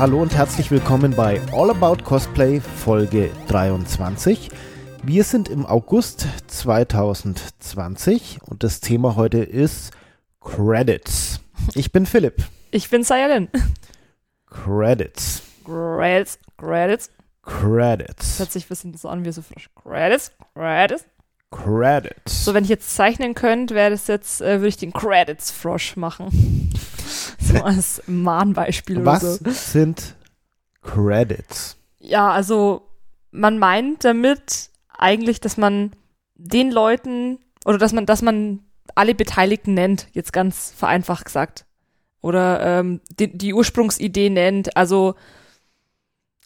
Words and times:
hallo 0.00 0.22
und 0.22 0.34
herzlich 0.34 0.70
willkommen 0.70 1.14
bei 1.14 1.42
All 1.52 1.68
About 1.68 2.02
Cosplay 2.04 2.58
Folge 2.58 3.30
23. 3.48 4.48
Wir 5.02 5.24
sind 5.24 5.50
im 5.50 5.66
August 5.66 6.26
2020 6.46 8.38
und 8.40 8.64
das 8.64 8.80
Thema 8.80 9.16
heute 9.16 9.40
ist 9.40 9.90
Credits. 10.40 11.40
Ich 11.74 11.92
bin 11.92 12.06
Philipp. 12.06 12.42
Ich 12.70 12.88
bin 12.88 13.04
Sayalin. 13.04 13.50
Credits. 14.46 15.42
Credits, 15.66 16.38
Credits. 16.56 17.10
Credits. 17.42 18.16
Das 18.16 18.38
hört 18.38 18.52
sich 18.52 18.64
ein 18.64 18.68
bisschen 18.68 18.94
so 18.94 19.06
an 19.10 19.26
wie 19.26 19.32
so 19.32 19.42
frisch. 19.42 19.68
Credits, 19.82 20.32
Credits. 20.54 21.04
Credits. 21.50 22.44
So, 22.44 22.54
wenn 22.54 22.64
ich 22.64 22.70
jetzt 22.70 22.94
zeichnen 22.94 23.34
könnte, 23.34 23.74
wäre 23.74 23.90
das 23.90 24.06
jetzt, 24.06 24.40
äh, 24.40 24.58
würde 24.58 24.68
ich 24.68 24.76
den 24.76 24.92
Credits-Frosch 24.92 25.96
machen. 25.96 26.70
so 27.40 27.62
als 27.62 28.02
Mahnbeispiel 28.06 29.04
Was 29.04 29.40
oder 29.40 29.50
so. 29.50 29.50
sind 29.50 30.14
Credits? 30.82 31.76
Ja, 31.98 32.30
also 32.30 32.88
man 33.32 33.58
meint 33.58 34.04
damit 34.04 34.70
eigentlich, 34.96 35.40
dass 35.40 35.56
man 35.56 35.92
den 36.34 36.70
Leuten 36.70 37.38
oder 37.64 37.78
dass 37.78 37.92
man, 37.92 38.06
dass 38.06 38.22
man 38.22 38.60
alle 38.94 39.14
Beteiligten 39.14 39.74
nennt, 39.74 40.08
jetzt 40.12 40.32
ganz 40.32 40.72
vereinfacht 40.76 41.24
gesagt. 41.24 41.66
Oder 42.22 42.60
ähm, 42.80 43.00
die, 43.18 43.36
die 43.36 43.54
Ursprungsidee 43.54 44.30
nennt, 44.30 44.76
also 44.76 45.14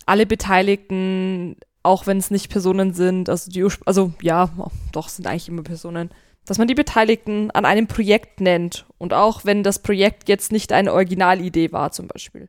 alle 0.06 0.26
Beteiligten, 0.26 1.56
auch 1.84 2.06
wenn 2.06 2.18
es 2.18 2.30
nicht 2.30 2.50
Personen 2.50 2.94
sind, 2.94 3.28
also 3.28 3.50
die 3.50 3.64
also 3.84 4.12
ja, 4.20 4.50
doch, 4.92 5.08
sind 5.08 5.26
eigentlich 5.26 5.48
immer 5.48 5.62
Personen, 5.62 6.10
dass 6.46 6.58
man 6.58 6.66
die 6.66 6.74
Beteiligten 6.74 7.50
an 7.52 7.64
einem 7.64 7.86
Projekt 7.86 8.40
nennt. 8.40 8.86
Und 8.98 9.12
auch 9.12 9.44
wenn 9.44 9.62
das 9.62 9.78
Projekt 9.78 10.28
jetzt 10.28 10.50
nicht 10.50 10.72
eine 10.72 10.92
Originalidee 10.92 11.72
war, 11.72 11.92
zum 11.92 12.08
Beispiel. 12.08 12.48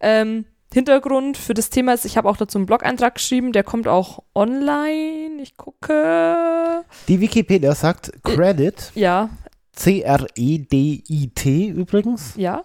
Ähm, 0.00 0.46
Hintergrund 0.72 1.36
für 1.36 1.54
das 1.54 1.70
Thema 1.70 1.92
ist, 1.92 2.04
ich 2.04 2.16
habe 2.16 2.28
auch 2.28 2.36
dazu 2.36 2.56
einen 2.56 2.66
Blog-Eintrag 2.66 3.16
geschrieben, 3.16 3.52
der 3.52 3.62
kommt 3.62 3.86
auch 3.86 4.22
online. 4.34 5.42
Ich 5.42 5.56
gucke. 5.56 6.84
Die 7.08 7.20
Wikipedia 7.20 7.74
sagt 7.74 8.12
Credit, 8.22 8.92
Ja, 8.94 9.28
C-R-E-D-I-T 9.72 11.66
übrigens, 11.68 12.34
ja. 12.36 12.64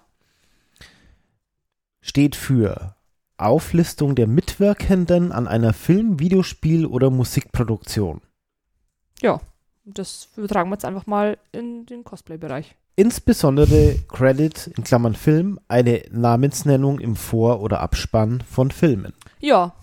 steht 2.02 2.36
für 2.36 2.97
Auflistung 3.38 4.16
der 4.16 4.28
Mitwirkenden 4.28 5.32
an 5.32 5.48
einer 5.48 5.74
Film-, 5.74 6.20
Videospiel- 6.20 6.86
oder 6.86 7.10
Musikproduktion. 7.10 8.22
Ja. 9.22 9.40
Das 9.90 10.28
übertragen 10.36 10.70
wir 10.70 10.76
jetzt 10.76 10.84
einfach 10.84 11.08
mal 11.08 11.38
in 11.54 11.86
den 11.86 12.04
Cosplay-Bereich. 12.04 12.76
Insbesondere 12.98 13.96
Credit 14.10 14.68
in 14.76 14.84
Klammern 14.84 15.16
Film, 15.16 15.60
eine 15.70 16.02
Namensnennung 16.12 17.00
im 17.00 17.16
Vor- 17.16 17.62
oder 17.62 17.80
Abspann 17.80 18.42
von 18.42 18.70
Filmen. 18.72 19.14
Ja, 19.40 19.74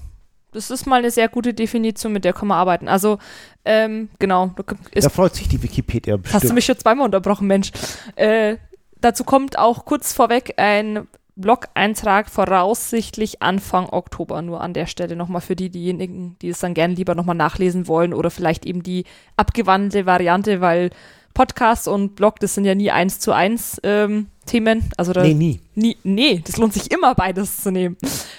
das 0.55 0.71
ist 0.71 0.87
mal 0.87 0.99
eine 0.99 1.11
sehr 1.11 1.29
gute 1.29 1.55
Definition, 1.55 2.13
mit 2.13 2.25
der 2.25 2.33
kann 2.33 2.49
man 2.49 2.59
arbeiten. 2.59 2.89
Also, 2.89 3.19
ähm, 3.64 4.09
genau. 4.19 4.55
da 4.93 5.09
freut 5.09 5.35
sich 5.35 5.48
die 5.48 5.63
Wikipedia 5.63 6.14
hast 6.17 6.25
du 6.25 6.33
bestimmt. 6.33 6.55
mich 6.55 6.64
schon 6.67 6.79
zweimal 6.79 7.07
unterbrochen, 7.07 7.47
Mensch. 7.47 7.73
Äh, 8.14 8.57
dazu 9.01 9.25
kommt 9.25 9.59
auch 9.59 9.85
kurz 9.85 10.13
vorweg 10.13 10.55
ein 10.57 11.09
Blog-Eintrag 11.36 12.30
voraussichtlich 12.30 13.42
Anfang 13.42 13.89
Oktober. 13.89 14.40
Nur 14.42 14.61
an 14.61 14.72
der 14.72 14.86
Stelle 14.86 15.17
nochmal 15.17 15.40
für 15.40 15.56
die, 15.56 15.70
diejenigen, 15.70 16.36
die 16.40 16.48
es 16.48 16.61
dann 16.61 16.74
gerne 16.74 16.95
lieber 16.95 17.14
nochmal 17.14 17.36
nachlesen 17.36 17.89
wollen 17.89 18.14
oder 18.14 18.30
vielleicht 18.30 18.67
eben 18.67 18.83
die 18.83 19.05
abgewandelte 19.36 20.06
Variante, 20.06 20.61
weil 20.61 20.90
Podcast 21.34 21.89
und 21.89 22.14
Blog, 22.14 22.39
das 22.39 22.55
sind 22.55 22.64
ja 22.64 22.77
nie 22.77 22.92
eins 22.92 23.18
zu 23.18 23.33
eins 23.33 23.80
ähm, 23.83 24.28
Themen. 24.46 24.89
Also 24.96 25.12
da 25.12 25.22
Nee, 25.22 25.34
nie. 25.34 25.61
nie, 25.74 25.96
nee, 26.05 26.40
das 26.45 26.56
lohnt 26.58 26.72
sich 26.72 26.92
immer 26.92 27.14
beides 27.17 27.56
zu 27.62 27.72
nehmen. 27.72 27.96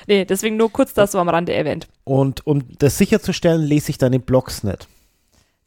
Nee, 0.07 0.23
deswegen 0.23 0.56
nur 0.56 0.72
kurz 0.72 0.94
das 0.94 1.12
so 1.12 1.19
am 1.19 1.27
Rande 1.27 1.53
erwähnt. 1.53 1.88
Und 2.06 2.47
um 2.47 2.63
das 2.79 2.97
sicherzustellen, 2.97 3.62
lese 3.63 3.89
ich 3.89 3.97
deine 3.97 4.19
Blogs 4.19 4.63
nicht. 4.63 4.88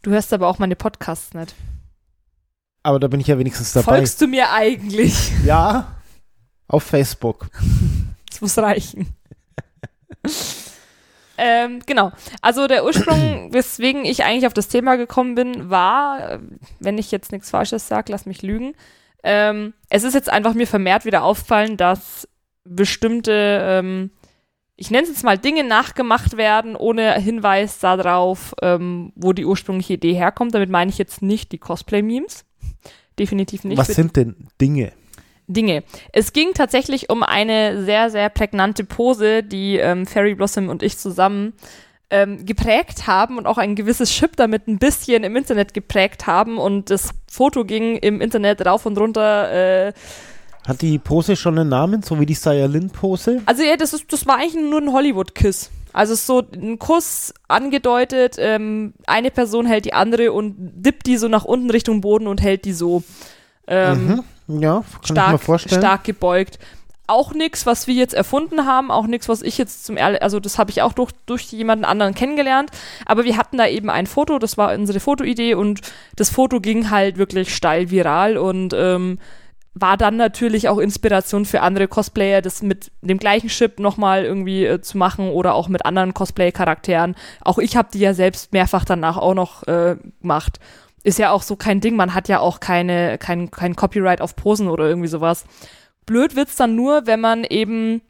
Du 0.00 0.10
hörst 0.12 0.32
aber 0.32 0.48
auch 0.48 0.58
meine 0.58 0.76
Podcasts 0.76 1.34
nicht. 1.34 1.54
Aber 2.82 2.98
da 2.98 3.08
bin 3.08 3.20
ich 3.20 3.26
ja 3.26 3.38
wenigstens 3.38 3.72
dabei. 3.74 3.96
Folgst 3.96 4.20
du 4.22 4.26
mir 4.26 4.50
eigentlich? 4.50 5.30
Ja, 5.44 5.97
auf 6.68 6.84
Facebook. 6.84 7.48
Das 8.30 8.42
muss 8.42 8.58
reichen. 8.58 9.08
ähm, 11.38 11.80
genau. 11.86 12.12
Also 12.42 12.66
der 12.66 12.84
Ursprung, 12.84 13.48
weswegen 13.52 14.04
ich 14.04 14.22
eigentlich 14.22 14.46
auf 14.46 14.52
das 14.52 14.68
Thema 14.68 14.96
gekommen 14.96 15.34
bin, 15.34 15.70
war, 15.70 16.38
wenn 16.78 16.98
ich 16.98 17.10
jetzt 17.10 17.32
nichts 17.32 17.50
Falsches 17.50 17.88
sage, 17.88 18.12
lass 18.12 18.26
mich 18.26 18.42
lügen. 18.42 18.74
Ähm, 19.24 19.72
es 19.88 20.04
ist 20.04 20.14
jetzt 20.14 20.28
einfach 20.28 20.54
mir 20.54 20.66
vermehrt 20.66 21.04
wieder 21.04 21.24
auffallen, 21.24 21.76
dass 21.76 22.28
bestimmte, 22.64 23.60
ähm, 23.62 24.10
ich 24.76 24.90
nenne 24.90 25.04
es 25.04 25.08
jetzt 25.08 25.24
mal 25.24 25.38
Dinge 25.38 25.64
nachgemacht 25.64 26.36
werden, 26.36 26.76
ohne 26.76 27.14
Hinweis 27.14 27.78
darauf, 27.78 28.54
ähm, 28.62 29.12
wo 29.16 29.32
die 29.32 29.46
ursprüngliche 29.46 29.94
Idee 29.94 30.14
herkommt. 30.14 30.54
Damit 30.54 30.70
meine 30.70 30.90
ich 30.90 30.98
jetzt 30.98 31.22
nicht 31.22 31.50
die 31.52 31.58
Cosplay-Memes. 31.58 32.44
Definitiv 33.18 33.64
nicht. 33.64 33.78
Was 33.78 33.88
sind 33.88 34.16
denn 34.16 34.48
Dinge? 34.60 34.92
Dinge. 35.48 35.82
Es 36.12 36.32
ging 36.32 36.52
tatsächlich 36.54 37.10
um 37.10 37.22
eine 37.22 37.84
sehr, 37.84 38.10
sehr 38.10 38.28
prägnante 38.28 38.84
Pose, 38.84 39.42
die 39.42 39.76
ähm, 39.78 40.06
Fairy 40.06 40.34
Blossom 40.34 40.68
und 40.68 40.82
ich 40.82 40.98
zusammen 40.98 41.54
ähm, 42.10 42.46
geprägt 42.46 43.06
haben 43.06 43.38
und 43.38 43.46
auch 43.46 43.58
ein 43.58 43.74
gewisses 43.74 44.10
Chip 44.10 44.36
damit 44.36 44.68
ein 44.68 44.78
bisschen 44.78 45.24
im 45.24 45.36
Internet 45.36 45.74
geprägt 45.74 46.26
haben 46.26 46.58
und 46.58 46.90
das 46.90 47.10
Foto 47.30 47.64
ging 47.64 47.96
im 47.96 48.20
Internet 48.20 48.64
rauf 48.64 48.86
und 48.86 48.98
runter. 48.98 49.88
Äh, 49.88 49.92
Hat 50.66 50.80
die 50.82 50.98
Pose 50.98 51.36
schon 51.36 51.58
einen 51.58 51.68
Namen, 51.68 52.02
so 52.02 52.18
wie 52.20 52.26
die 52.26 52.34
Sayalin-Pose? 52.34 53.42
also 53.46 53.62
ja, 53.62 53.76
das, 53.76 53.92
ist, 53.92 54.12
das 54.12 54.26
war 54.26 54.36
eigentlich 54.36 54.54
nur 54.54 54.80
ein 54.80 54.92
Hollywood-Kiss. 54.92 55.70
Also 55.92 56.12
ist 56.12 56.26
so 56.26 56.42
ein 56.54 56.78
Kuss 56.78 57.32
angedeutet, 57.48 58.36
ähm, 58.38 58.92
eine 59.06 59.30
Person 59.30 59.66
hält 59.66 59.86
die 59.86 59.94
andere 59.94 60.32
und 60.32 60.54
dippt 60.58 61.06
die 61.06 61.16
so 61.16 61.28
nach 61.28 61.44
unten 61.44 61.70
Richtung 61.70 62.00
Boden 62.02 62.26
und 62.26 62.42
hält 62.42 62.64
die 62.64 62.74
so. 62.74 63.02
Ähm, 63.68 64.24
Mhm. 64.48 64.62
Ja, 64.62 64.80
kann 64.80 64.84
ich 65.02 65.10
mir 65.10 65.14
stark, 65.14 65.40
vorstellen. 65.42 65.80
stark 65.80 66.04
gebeugt. 66.04 66.58
Auch 67.06 67.32
nichts, 67.32 67.64
was 67.64 67.86
wir 67.86 67.94
jetzt 67.94 68.12
erfunden 68.14 68.66
haben, 68.66 68.90
auch 68.90 69.06
nichts, 69.06 69.28
was 69.28 69.40
ich 69.40 69.56
jetzt 69.56 69.86
zum 69.86 69.96
ehrlich, 69.96 70.22
also 70.22 70.40
das 70.40 70.58
habe 70.58 70.70
ich 70.70 70.82
auch 70.82 70.92
durch, 70.92 71.12
durch 71.26 71.44
jemanden 71.52 71.86
anderen 71.86 72.14
kennengelernt. 72.14 72.70
Aber 73.06 73.24
wir 73.24 73.36
hatten 73.36 73.56
da 73.56 73.66
eben 73.66 73.88
ein 73.88 74.06
Foto, 74.06 74.38
das 74.38 74.58
war 74.58 74.74
unsere 74.74 75.00
Fotoidee 75.00 75.54
und 75.54 75.80
das 76.16 76.28
Foto 76.30 76.60
ging 76.60 76.90
halt 76.90 77.16
wirklich 77.16 77.54
steil 77.54 77.90
viral 77.90 78.36
und 78.36 78.74
ähm, 78.76 79.18
war 79.74 79.96
dann 79.96 80.16
natürlich 80.16 80.68
auch 80.68 80.78
Inspiration 80.78 81.44
für 81.46 81.62
andere 81.62 81.88
Cosplayer, 81.88 82.42
das 82.42 82.62
mit 82.62 82.90
dem 83.00 83.18
gleichen 83.18 83.48
Chip 83.48 83.78
nochmal 83.78 84.24
irgendwie 84.24 84.66
äh, 84.66 84.80
zu 84.80 84.98
machen 84.98 85.30
oder 85.30 85.54
auch 85.54 85.68
mit 85.68 85.86
anderen 85.86 86.14
Cosplay-Charakteren. 86.14 87.14
Auch 87.42 87.58
ich 87.58 87.76
habe 87.76 87.88
die 87.92 88.00
ja 88.00 88.12
selbst 88.12 88.52
mehrfach 88.52 88.84
danach 88.84 89.16
auch 89.16 89.34
noch 89.34 89.66
äh, 89.66 89.96
gemacht. 90.20 90.58
Ist 91.08 91.18
ja 91.18 91.30
auch 91.30 91.40
so 91.40 91.56
kein 91.56 91.80
Ding, 91.80 91.96
man 91.96 92.12
hat 92.12 92.28
ja 92.28 92.40
auch 92.40 92.60
keine, 92.60 93.16
kein, 93.16 93.50
kein 93.50 93.74
Copyright 93.74 94.20
auf 94.20 94.36
Posen 94.36 94.68
oder 94.68 94.86
irgendwie 94.86 95.08
sowas. 95.08 95.46
Blöd 96.04 96.36
wird's 96.36 96.56
dann 96.56 96.76
nur, 96.76 97.06
wenn 97.06 97.18
man 97.18 97.44
eben, 97.44 98.02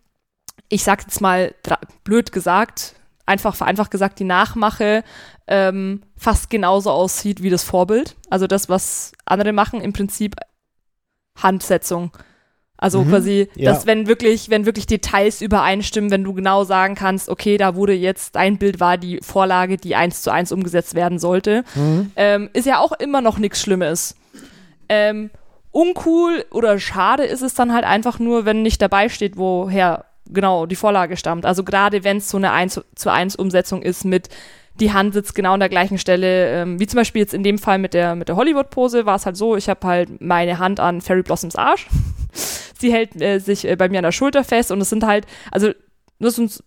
ich 0.68 0.82
sag 0.82 1.02
jetzt 1.02 1.20
mal 1.20 1.54
blöd 2.02 2.32
gesagt, 2.32 2.96
einfach 3.24 3.54
vereinfacht 3.54 3.92
gesagt, 3.92 4.18
die 4.18 4.24
Nachmache 4.24 5.04
ähm, 5.46 6.02
fast 6.16 6.50
genauso 6.50 6.90
aussieht 6.90 7.40
wie 7.40 7.50
das 7.50 7.62
Vorbild. 7.62 8.16
Also 8.30 8.48
das, 8.48 8.68
was 8.68 9.12
andere 9.24 9.52
machen, 9.52 9.80
im 9.80 9.92
Prinzip 9.92 10.34
Handsetzung. 11.40 12.10
Also 12.80 13.02
Mhm, 13.02 13.08
quasi, 13.08 13.48
ja. 13.56 13.72
dass 13.72 13.86
wenn 13.86 14.06
wirklich, 14.06 14.50
wenn 14.50 14.64
wirklich 14.64 14.86
Details 14.86 15.42
übereinstimmen, 15.42 16.10
wenn 16.12 16.22
du 16.22 16.32
genau 16.32 16.62
sagen 16.64 16.94
kannst, 16.94 17.28
okay, 17.28 17.56
da 17.58 17.74
wurde 17.74 17.92
jetzt, 17.92 18.36
dein 18.36 18.56
Bild 18.56 18.78
war 18.78 18.96
die 18.96 19.18
Vorlage, 19.20 19.76
die 19.76 19.96
eins 19.96 20.22
zu 20.22 20.30
eins 20.32 20.52
umgesetzt 20.52 20.94
werden 20.94 21.18
sollte, 21.18 21.64
Mhm. 21.74 22.12
ähm, 22.16 22.50
ist 22.52 22.66
ja 22.66 22.78
auch 22.78 22.92
immer 22.92 23.20
noch 23.20 23.38
nichts 23.38 23.60
Schlimmes. 23.60 24.14
Ähm, 24.88 25.30
uncool 25.72 26.44
oder 26.50 26.78
schade 26.78 27.24
ist 27.24 27.42
es 27.42 27.54
dann 27.54 27.74
halt 27.74 27.84
einfach 27.84 28.18
nur, 28.18 28.44
wenn 28.44 28.62
nicht 28.62 28.80
dabei 28.80 29.08
steht, 29.08 29.36
woher 29.36 30.04
genau 30.30 30.66
die 30.66 30.76
Vorlage 30.76 31.16
stammt. 31.16 31.44
Also 31.46 31.64
gerade 31.64 32.04
wenn 32.04 32.18
es 32.18 32.30
so 32.30 32.36
eine 32.36 32.52
1 32.52 32.80
zu 32.94 33.10
1 33.10 33.34
Umsetzung 33.36 33.82
ist 33.82 34.04
mit 34.04 34.28
die 34.80 34.92
Hand 34.92 35.12
sitzt 35.14 35.34
genau 35.34 35.54
an 35.54 35.60
der 35.60 35.68
gleichen 35.68 35.98
Stelle, 35.98 36.62
ähm, 36.62 36.78
wie 36.78 36.86
zum 36.86 36.98
Beispiel 36.98 37.22
jetzt 37.22 37.34
in 37.34 37.42
dem 37.42 37.58
Fall 37.58 37.78
mit 37.78 37.94
der, 37.94 38.14
mit 38.14 38.28
der 38.28 38.36
Hollywood-Pose 38.36 39.06
war 39.06 39.16
es 39.16 39.26
halt 39.26 39.36
so, 39.36 39.56
ich 39.56 39.68
habe 39.68 39.84
halt 39.84 40.20
meine 40.20 40.60
Hand 40.60 40.78
an 40.78 41.00
Fairy 41.00 41.22
Blossoms 41.22 41.56
Arsch. 41.56 41.88
Sie 42.32 42.92
hält 42.92 43.20
äh, 43.20 43.38
sich 43.38 43.66
äh, 43.66 43.76
bei 43.76 43.88
mir 43.88 43.98
an 43.98 44.04
der 44.04 44.12
Schulter 44.12 44.44
fest 44.44 44.70
und 44.70 44.80
es 44.80 44.90
sind 44.90 45.04
halt, 45.04 45.26
also 45.50 45.72
das 46.18 46.36
sind 46.36 46.62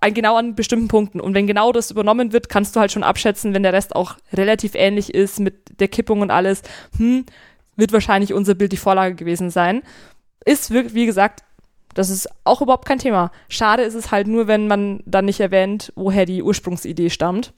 ein, 0.00 0.14
genau 0.14 0.36
an 0.36 0.54
bestimmten 0.54 0.88
Punkten. 0.88 1.20
Und 1.20 1.34
wenn 1.34 1.46
genau 1.46 1.72
das 1.72 1.90
übernommen 1.90 2.32
wird, 2.32 2.48
kannst 2.48 2.74
du 2.74 2.80
halt 2.80 2.92
schon 2.92 3.02
abschätzen, 3.02 3.54
wenn 3.54 3.62
der 3.62 3.72
Rest 3.72 3.94
auch 3.94 4.16
relativ 4.32 4.74
ähnlich 4.74 5.14
ist 5.14 5.40
mit 5.40 5.80
der 5.80 5.88
Kippung 5.88 6.20
und 6.20 6.30
alles, 6.30 6.62
hm, 6.96 7.24
wird 7.76 7.92
wahrscheinlich 7.92 8.32
unser 8.32 8.54
Bild 8.54 8.72
die 8.72 8.76
Vorlage 8.76 9.14
gewesen 9.14 9.50
sein. 9.50 9.82
Ist, 10.44 10.70
wirklich, 10.70 10.94
wie 10.94 11.06
gesagt, 11.06 11.44
das 11.94 12.08
ist 12.08 12.28
auch 12.44 12.62
überhaupt 12.62 12.86
kein 12.86 12.98
Thema. 12.98 13.30
Schade 13.48 13.82
ist 13.82 13.94
es 13.94 14.10
halt 14.10 14.26
nur, 14.26 14.46
wenn 14.46 14.68
man 14.68 15.02
dann 15.06 15.24
nicht 15.24 15.40
erwähnt, 15.40 15.92
woher 15.96 16.24
die 16.24 16.42
Ursprungsidee 16.42 17.10
stammt. 17.10 17.52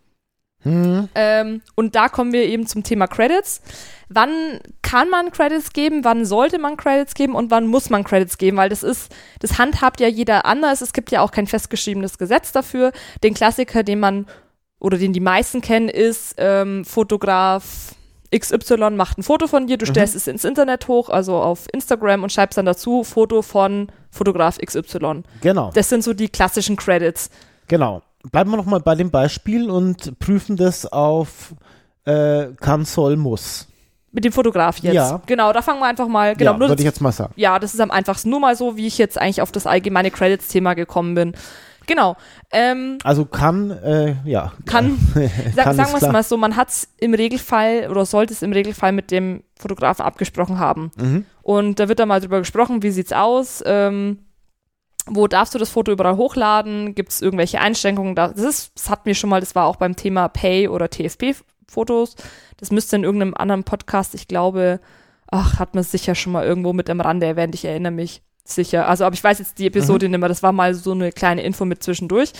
Hm. 0.62 1.08
Ähm, 1.14 1.60
und 1.74 1.94
da 1.94 2.08
kommen 2.08 2.32
wir 2.32 2.44
eben 2.44 2.66
zum 2.66 2.82
Thema 2.82 3.06
Credits. 3.06 3.60
Wann 4.08 4.60
kann 4.82 5.08
man 5.08 5.30
Credits 5.32 5.72
geben, 5.72 6.04
wann 6.04 6.24
sollte 6.24 6.58
man 6.58 6.76
Credits 6.76 7.14
geben 7.14 7.34
und 7.34 7.50
wann 7.50 7.66
muss 7.66 7.88
man 7.90 8.04
Credits 8.04 8.36
geben? 8.38 8.58
Weil 8.58 8.68
das 8.68 8.82
ist, 8.82 9.10
das 9.40 9.58
handhabt 9.58 10.00
ja 10.00 10.08
jeder 10.08 10.44
anders. 10.44 10.80
Es 10.82 10.92
gibt 10.92 11.10
ja 11.10 11.22
auch 11.22 11.30
kein 11.30 11.46
festgeschriebenes 11.46 12.18
Gesetz 12.18 12.52
dafür. 12.52 12.92
Den 13.22 13.34
Klassiker, 13.34 13.82
den 13.82 14.00
man 14.00 14.26
oder 14.78 14.98
den 14.98 15.12
die 15.12 15.20
meisten 15.20 15.60
kennen, 15.60 15.88
ist 15.88 16.34
ähm, 16.38 16.84
Fotograf 16.84 17.94
XY 18.36 18.90
macht 18.92 19.18
ein 19.18 19.22
Foto 19.22 19.46
von 19.46 19.66
dir, 19.66 19.76
du 19.76 19.84
stellst 19.86 20.16
es 20.16 20.26
ins 20.26 20.44
Internet 20.44 20.88
hoch, 20.88 21.10
also 21.10 21.36
auf 21.36 21.66
Instagram 21.72 22.22
und 22.22 22.32
schreibst 22.32 22.56
dann 22.56 22.64
dazu 22.64 23.04
Foto 23.04 23.42
von 23.42 23.88
Fotograf 24.10 24.58
XY. 24.58 25.22
Genau, 25.42 25.70
Das 25.74 25.88
sind 25.90 26.02
so 26.02 26.14
die 26.14 26.28
klassischen 26.28 26.76
Credits. 26.76 27.30
genau. 27.68 28.02
Bleiben 28.30 28.50
wir 28.50 28.56
nochmal 28.56 28.80
bei 28.80 28.94
dem 28.94 29.10
Beispiel 29.10 29.68
und 29.70 30.18
prüfen 30.18 30.56
das 30.56 30.86
auf 30.86 31.54
äh, 32.04 32.48
kann, 32.60 32.84
soll, 32.84 33.16
muss. 33.16 33.68
Mit 34.12 34.24
dem 34.24 34.32
Fotograf 34.32 34.78
jetzt. 34.78 34.94
Ja. 34.94 35.22
Genau, 35.26 35.52
da 35.52 35.62
fangen 35.62 35.80
wir 35.80 35.86
einfach 35.86 36.06
mal, 36.08 36.36
genau, 36.36 36.52
ja, 36.52 36.60
würde 36.60 36.74
ich 36.74 36.84
jetzt 36.84 37.00
mal 37.00 37.12
sagen. 37.12 37.32
ja, 37.36 37.58
das 37.58 37.72
ist 37.72 37.80
am 37.80 37.90
einfachsten. 37.90 38.28
Nur 38.28 38.40
mal 38.40 38.54
so, 38.56 38.76
wie 38.76 38.86
ich 38.86 38.98
jetzt 38.98 39.18
eigentlich 39.18 39.40
auf 39.40 39.52
das 39.52 39.66
allgemeine 39.66 40.10
Credits-Thema 40.10 40.74
gekommen 40.74 41.14
bin. 41.14 41.32
Genau. 41.86 42.16
Ähm, 42.52 42.98
Also 43.04 43.24
kann, 43.24 43.70
äh, 43.70 44.16
ja. 44.24 44.52
kann, 44.66 44.98
sag, 45.54 45.64
Kann 45.64 45.76
sagen 45.76 45.92
wir 45.92 46.02
es 46.02 46.12
mal 46.12 46.22
so, 46.22 46.36
man 46.36 46.56
hat 46.56 46.68
es 46.68 46.88
im 46.98 47.14
Regelfall 47.14 47.88
oder 47.90 48.04
sollte 48.04 48.34
es 48.34 48.42
im 48.42 48.52
Regelfall 48.52 48.92
mit 48.92 49.10
dem 49.10 49.42
Fotografen 49.58 50.04
abgesprochen 50.04 50.58
haben. 50.58 50.90
Mhm. 50.96 51.24
Und 51.42 51.80
da 51.80 51.88
wird 51.88 51.98
dann 51.98 52.08
mal 52.08 52.20
drüber 52.20 52.38
gesprochen, 52.38 52.82
wie 52.82 52.90
sieht's 52.90 53.12
aus, 53.12 53.62
ähm, 53.66 54.18
wo 55.06 55.26
darfst 55.26 55.54
du 55.54 55.58
das 55.58 55.70
Foto 55.70 55.92
überall 55.92 56.16
hochladen, 56.16 56.94
gibt 56.94 57.10
es 57.10 57.22
irgendwelche 57.22 57.60
Einschränkungen, 57.60 58.14
da, 58.14 58.28
das, 58.28 58.44
ist, 58.44 58.72
das 58.76 58.90
hatten 58.90 59.06
wir 59.06 59.14
schon 59.14 59.30
mal, 59.30 59.40
das 59.40 59.54
war 59.54 59.66
auch 59.66 59.76
beim 59.76 59.96
Thema 59.96 60.28
Pay 60.28 60.68
oder 60.68 60.88
TFP-Fotos, 60.88 62.16
das 62.58 62.70
müsste 62.70 62.96
in 62.96 63.04
irgendeinem 63.04 63.34
anderen 63.34 63.64
Podcast, 63.64 64.14
ich 64.14 64.28
glaube, 64.28 64.80
ach, 65.30 65.58
hat 65.58 65.74
man 65.74 65.82
sicher 65.84 66.14
schon 66.14 66.32
mal 66.32 66.44
irgendwo 66.44 66.72
mit 66.72 66.88
am 66.88 67.00
Rande 67.00 67.26
erwähnt, 67.26 67.54
ich 67.54 67.64
erinnere 67.64 67.92
mich 67.92 68.22
sicher, 68.44 68.88
also 68.88 69.04
aber 69.04 69.14
ich 69.14 69.24
weiß 69.24 69.38
jetzt 69.38 69.58
die 69.58 69.66
Episode 69.66 70.08
nicht 70.08 70.18
mehr, 70.18 70.28
das 70.28 70.42
war 70.42 70.52
mal 70.52 70.74
so 70.74 70.92
eine 70.92 71.12
kleine 71.12 71.42
Info 71.42 71.64
mit 71.64 71.82
zwischendurch. 71.82 72.32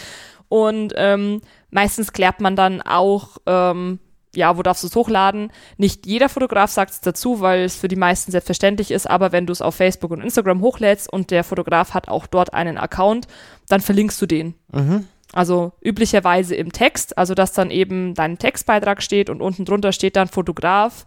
Und 0.48 0.92
ähm, 0.96 1.40
meistens 1.70 2.12
klärt 2.12 2.40
man 2.42 2.56
dann 2.56 2.82
auch, 2.82 3.38
ähm, 3.46 4.00
ja, 4.34 4.56
wo 4.56 4.62
darfst 4.62 4.82
du 4.82 4.86
es 4.86 4.96
hochladen? 4.96 5.52
Nicht 5.76 6.06
jeder 6.06 6.28
Fotograf 6.28 6.70
sagt 6.70 6.90
es 6.90 7.00
dazu, 7.00 7.40
weil 7.40 7.64
es 7.64 7.76
für 7.76 7.88
die 7.88 7.96
meisten 7.96 8.30
selbstverständlich 8.32 8.90
ist, 8.90 9.08
aber 9.08 9.32
wenn 9.32 9.46
du 9.46 9.52
es 9.52 9.62
auf 9.62 9.74
Facebook 9.74 10.10
und 10.10 10.22
Instagram 10.22 10.60
hochlädst 10.62 11.12
und 11.12 11.30
der 11.30 11.44
Fotograf 11.44 11.94
hat 11.94 12.08
auch 12.08 12.26
dort 12.26 12.54
einen 12.54 12.78
Account, 12.78 13.26
dann 13.68 13.80
verlinkst 13.80 14.20
du 14.22 14.26
den. 14.26 14.54
Mhm. 14.72 15.06
Also 15.34 15.72
üblicherweise 15.82 16.54
im 16.54 16.72
Text, 16.72 17.16
also 17.16 17.34
dass 17.34 17.52
dann 17.52 17.70
eben 17.70 18.14
dein 18.14 18.38
Textbeitrag 18.38 19.02
steht 19.02 19.30
und 19.30 19.40
unten 19.40 19.64
drunter 19.64 19.92
steht 19.92 20.16
dann 20.16 20.28
Fotograf, 20.28 21.04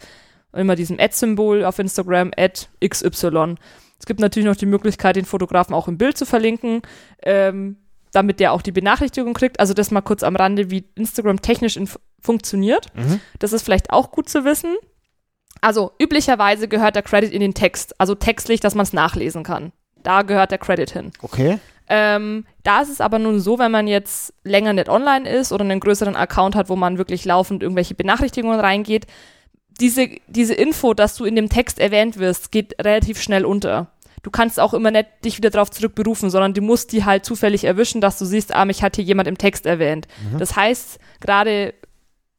immer 0.54 0.75
diesem 0.75 1.00
Ad-Symbol 1.00 1.66
auf 1.66 1.80
Instagram, 1.80 2.31
Ad 2.36 2.68
XY. 2.83 3.56
Es 4.00 4.06
gibt 4.06 4.19
natürlich 4.19 4.48
noch 4.48 4.56
die 4.56 4.66
Möglichkeit, 4.66 5.16
den 5.16 5.25
Fotografen 5.25 5.74
auch 5.74 5.88
im 5.88 5.98
Bild 5.98 6.18
zu 6.18 6.25
verlinken, 6.25 6.81
ähm, 7.24 7.77
damit 8.12 8.39
der 8.39 8.54
auch 8.54 8.62
die 8.62 8.72
Benachrichtigung 8.72 9.33
kriegt. 9.33 9.60
Also 9.60 9.74
das 9.74 9.92
mal 9.92 10.01
kurz 10.01 10.24
am 10.24 10.36
Rande, 10.36 10.72
wie 10.72 10.86
Instagram 10.95 11.42
technisch 11.42 11.77
inf- 11.77 12.00
funktioniert. 12.25 12.88
Mhm. 12.95 13.22
Das 13.39 13.54
ist 13.54 13.63
vielleicht 13.63 13.92
auch 13.92 14.12
gut 14.12 14.27
zu 14.27 14.44
wissen. 14.44 14.75
Also 15.62 15.94
üblicherweise 16.01 16.68
gehört 16.68 16.95
der 16.95 17.04
Credit 17.04 17.31
in 17.31 17.39
den 17.39 17.54
Text, 17.54 18.00
also 18.00 18.16
textlich, 18.16 18.60
dass 18.60 18.75
man 18.75 18.83
es 18.83 18.94
nachlesen 18.94 19.44
kann. 19.44 19.72
Da 20.04 20.22
gehört 20.22 20.51
der 20.51 20.57
Credit 20.57 20.92
hin. 20.92 21.12
Okay. 21.22 21.60
Ähm, 21.88 22.45
da 22.63 22.81
ist 22.81 22.89
es 22.89 23.01
aber 23.01 23.19
nun 23.19 23.39
so, 23.39 23.60
wenn 23.60 23.72
man 23.72 23.88
jetzt 23.88 24.33
länger 24.44 24.74
nicht 24.74 24.89
online 24.89 25.30
ist 25.30 25.51
oder 25.51 25.63
einen 25.63 25.80
größeren 25.80 26.16
Account 26.16 26.56
hat, 26.56 26.69
wo 26.69 26.75
man 26.75 26.98
wirklich 26.98 27.25
laufend 27.25 27.62
irgendwelche 27.63 27.95
Benachrichtigungen 27.95 28.60
reingeht, 28.60 29.06
diese, 29.80 30.10
diese 30.27 30.54
Info, 30.54 30.94
dass 30.94 31.16
du 31.16 31.25
in 31.25 31.36
dem 31.36 31.50
Text 31.50 31.80
erwähnt 31.80 32.18
wirst, 32.18 32.51
geht 32.51 32.75
relativ 32.83 33.22
schnell 33.22 33.45
unter. 33.45 33.92
Du 34.24 34.31
kannst 34.31 34.60
auch 34.60 34.74
immer 34.74 34.89
nicht 34.89 35.07
dich 35.24 35.38
wieder 35.38 35.51
darauf 35.51 35.69
zurückberufen, 35.69 36.31
sondern 36.31 36.56
du 36.56 36.62
musst 36.62 36.92
die 36.92 37.06
halt 37.06 37.25
zufällig 37.25 37.63
erwischen, 37.63 38.01
dass 38.01 38.18
du 38.18 38.25
siehst, 38.25 38.56
ah, 38.56 38.66
mich 38.66 38.81
hat 38.81 38.95
hier 38.95 39.06
jemand 39.06 39.27
im 39.27 39.38
Text 39.38 39.68
erwähnt. 39.68 40.07
Das 40.39 40.56
heißt, 40.56 40.98
gerade 41.19 41.75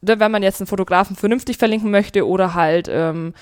wenn 0.01 0.31
man 0.31 0.43
jetzt 0.43 0.61
einen 0.61 0.67
Fotografen 0.67 1.17
vernünftig 1.17 1.57
verlinken 1.57 1.91
möchte 1.91 2.27
oder 2.27 2.55
halt 2.55 2.89
ähm, 2.91 3.35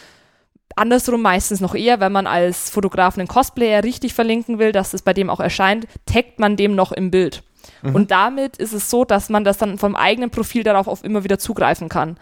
andersrum 0.77 1.23
meistens 1.23 1.61
noch 1.61 1.75
eher, 1.75 2.01
wenn 2.01 2.13
man 2.13 2.27
als 2.27 2.71
Fotograf 2.71 3.19
einen 3.19 3.29
Cosplayer 3.29 3.85
richtig 3.85 4.15
verlinken 4.15 4.59
will, 4.59 4.73
dass 4.73 4.95
es 4.95 5.03
bei 5.03 5.13
dem 5.13 5.31
auch 5.31 5.41
erscheint, 5.41 5.87
taggt 6.07 6.39
man 6.39 6.57
dem 6.57 6.75
noch 6.75 6.93
im 6.93 7.11
Bild. 7.11 7.43
Und 7.83 8.11
damit 8.11 8.57
ist 8.57 8.73
es 8.73 8.91
so, 8.91 9.05
dass 9.05 9.29
man 9.29 9.45
das 9.45 9.59
dann 9.59 9.79
vom 9.79 9.97
eigenen 9.97 10.31
Profil 10.31 10.63
darauf 10.63 10.89
auch 10.89 11.03
immer 11.03 11.25
wieder 11.25 11.39
zugreifen 11.39 11.89
kann. 11.89 12.19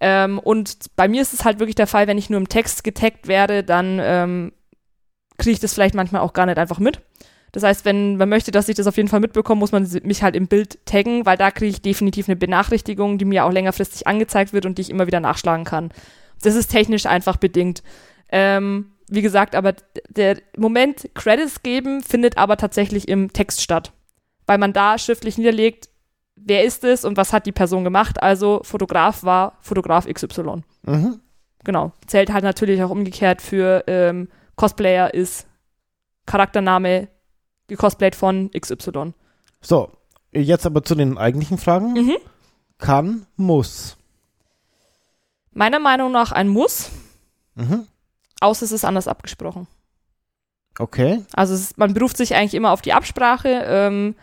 Ähm, 0.00 0.38
und 0.38 0.94
bei 0.96 1.08
mir 1.08 1.22
ist 1.22 1.34
es 1.34 1.44
halt 1.44 1.58
wirklich 1.58 1.74
der 1.74 1.86
Fall, 1.86 2.06
wenn 2.06 2.18
ich 2.18 2.30
nur 2.30 2.40
im 2.40 2.48
Text 2.48 2.84
getaggt 2.84 3.26
werde, 3.26 3.64
dann 3.64 3.98
ähm, 4.00 4.52
kriege 5.38 5.52
ich 5.52 5.60
das 5.60 5.74
vielleicht 5.74 5.94
manchmal 5.94 6.22
auch 6.22 6.32
gar 6.32 6.46
nicht 6.46 6.58
einfach 6.58 6.78
mit. 6.78 7.00
Das 7.52 7.62
heißt, 7.62 7.84
wenn 7.84 8.16
man 8.16 8.28
möchte, 8.28 8.50
dass 8.50 8.68
ich 8.68 8.76
das 8.76 8.86
auf 8.86 8.96
jeden 8.96 9.08
Fall 9.08 9.20
mitbekomme, 9.20 9.58
muss 9.58 9.72
man 9.72 9.88
mich 10.02 10.22
halt 10.22 10.36
im 10.36 10.48
Bild 10.48 10.84
taggen, 10.84 11.24
weil 11.26 11.36
da 11.36 11.50
kriege 11.50 11.70
ich 11.70 11.82
definitiv 11.82 12.28
eine 12.28 12.36
Benachrichtigung, 12.36 13.18
die 13.18 13.24
mir 13.24 13.44
auch 13.44 13.52
längerfristig 13.52 14.06
angezeigt 14.06 14.52
wird 14.52 14.66
und 14.66 14.78
die 14.78 14.82
ich 14.82 14.90
immer 14.90 15.06
wieder 15.06 15.20
nachschlagen 15.20 15.64
kann. 15.64 15.90
Das 16.42 16.54
ist 16.54 16.68
technisch 16.68 17.06
einfach 17.06 17.36
bedingt. 17.36 17.82
Ähm, 18.30 18.92
wie 19.08 19.22
gesagt, 19.22 19.54
aber 19.54 19.74
der 20.08 20.38
Moment 20.56 21.08
Credits 21.14 21.62
geben 21.62 22.02
findet 22.02 22.36
aber 22.36 22.56
tatsächlich 22.56 23.08
im 23.08 23.32
Text 23.32 23.62
statt, 23.62 23.92
weil 24.46 24.58
man 24.58 24.72
da 24.72 24.98
schriftlich 24.98 25.38
niederlegt, 25.38 25.88
wer 26.36 26.64
ist 26.64 26.84
es 26.84 27.04
und 27.04 27.16
was 27.16 27.32
hat 27.32 27.46
die 27.46 27.52
Person 27.52 27.84
gemacht. 27.84 28.22
Also 28.22 28.60
Fotograf 28.64 29.24
war 29.24 29.58
Fotograf 29.60 30.06
XY. 30.06 30.62
Mhm. 30.82 31.20
Genau. 31.64 31.92
Zählt 32.06 32.32
halt 32.32 32.44
natürlich 32.44 32.82
auch 32.82 32.90
umgekehrt 32.90 33.42
für 33.42 33.84
ähm, 33.86 34.28
Cosplayer 34.56 35.14
ist 35.14 35.46
Charaktername 36.26 37.08
gecosplayt 37.68 38.16
von 38.16 38.50
XY. 38.50 39.12
So, 39.60 39.90
jetzt 40.32 40.66
aber 40.66 40.82
zu 40.82 40.94
den 40.94 41.16
eigentlichen 41.18 41.58
Fragen. 41.58 41.92
Mhm. 41.92 42.16
Kann, 42.78 43.26
muss. 43.36 43.96
Meiner 45.52 45.78
Meinung 45.78 46.12
nach 46.12 46.32
ein 46.32 46.48
Muss, 46.48 46.90
Mhm. 47.54 47.86
außer 48.40 48.64
es 48.64 48.72
ist 48.72 48.84
anders 48.84 49.08
abgesprochen. 49.08 49.66
Okay. 50.78 51.24
Also 51.32 51.54
ist, 51.54 51.76
man 51.76 51.92
beruft 51.94 52.16
sich 52.16 52.34
eigentlich 52.36 52.54
immer 52.54 52.70
auf 52.70 52.82
die 52.82 52.92
Absprache. 52.92 53.62
Ähm, 53.66 54.14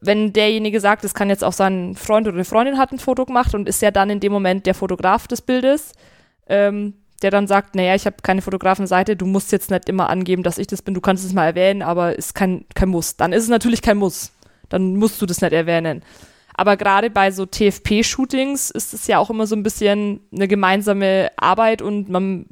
wenn 0.00 0.32
derjenige 0.32 0.80
sagt, 0.80 1.04
es 1.04 1.14
kann 1.14 1.28
jetzt 1.28 1.44
auch 1.44 1.52
sein 1.52 1.94
Freund 1.94 2.26
oder 2.26 2.34
eine 2.36 2.44
Freundin 2.44 2.78
hat 2.78 2.92
ein 2.92 2.98
Foto 2.98 3.24
gemacht 3.24 3.54
und 3.54 3.68
ist 3.68 3.82
ja 3.82 3.90
dann 3.92 4.10
in 4.10 4.20
dem 4.20 4.32
Moment 4.32 4.66
der 4.66 4.74
Fotograf 4.74 5.28
des 5.28 5.42
Bildes, 5.42 5.92
ähm, 6.48 6.94
der 7.22 7.30
dann 7.30 7.46
sagt, 7.46 7.74
naja, 7.74 7.94
ich 7.94 8.06
habe 8.06 8.16
keine 8.22 8.42
Fotografenseite, 8.42 9.16
du 9.16 9.26
musst 9.26 9.52
jetzt 9.52 9.70
nicht 9.70 9.88
immer 9.88 10.08
angeben, 10.08 10.42
dass 10.42 10.58
ich 10.58 10.66
das 10.66 10.82
bin, 10.82 10.94
du 10.94 11.00
kannst 11.00 11.24
es 11.24 11.32
mal 11.32 11.46
erwähnen, 11.46 11.82
aber 11.82 12.16
ist 12.16 12.34
kein, 12.34 12.64
kein 12.74 12.88
Muss. 12.88 13.16
Dann 13.16 13.32
ist 13.32 13.44
es 13.44 13.48
natürlich 13.48 13.82
kein 13.82 13.98
Muss. 13.98 14.32
Dann 14.68 14.96
musst 14.96 15.20
du 15.20 15.26
das 15.26 15.40
nicht 15.40 15.52
erwähnen. 15.52 16.02
Aber 16.54 16.76
gerade 16.76 17.08
bei 17.08 17.30
so 17.30 17.46
TFP-Shootings 17.46 18.70
ist 18.70 18.92
es 18.92 19.06
ja 19.06 19.18
auch 19.18 19.30
immer 19.30 19.46
so 19.46 19.54
ein 19.54 19.62
bisschen 19.62 20.20
eine 20.32 20.48
gemeinsame 20.48 21.30
Arbeit 21.36 21.82
und 21.82 22.08
man, 22.08 22.46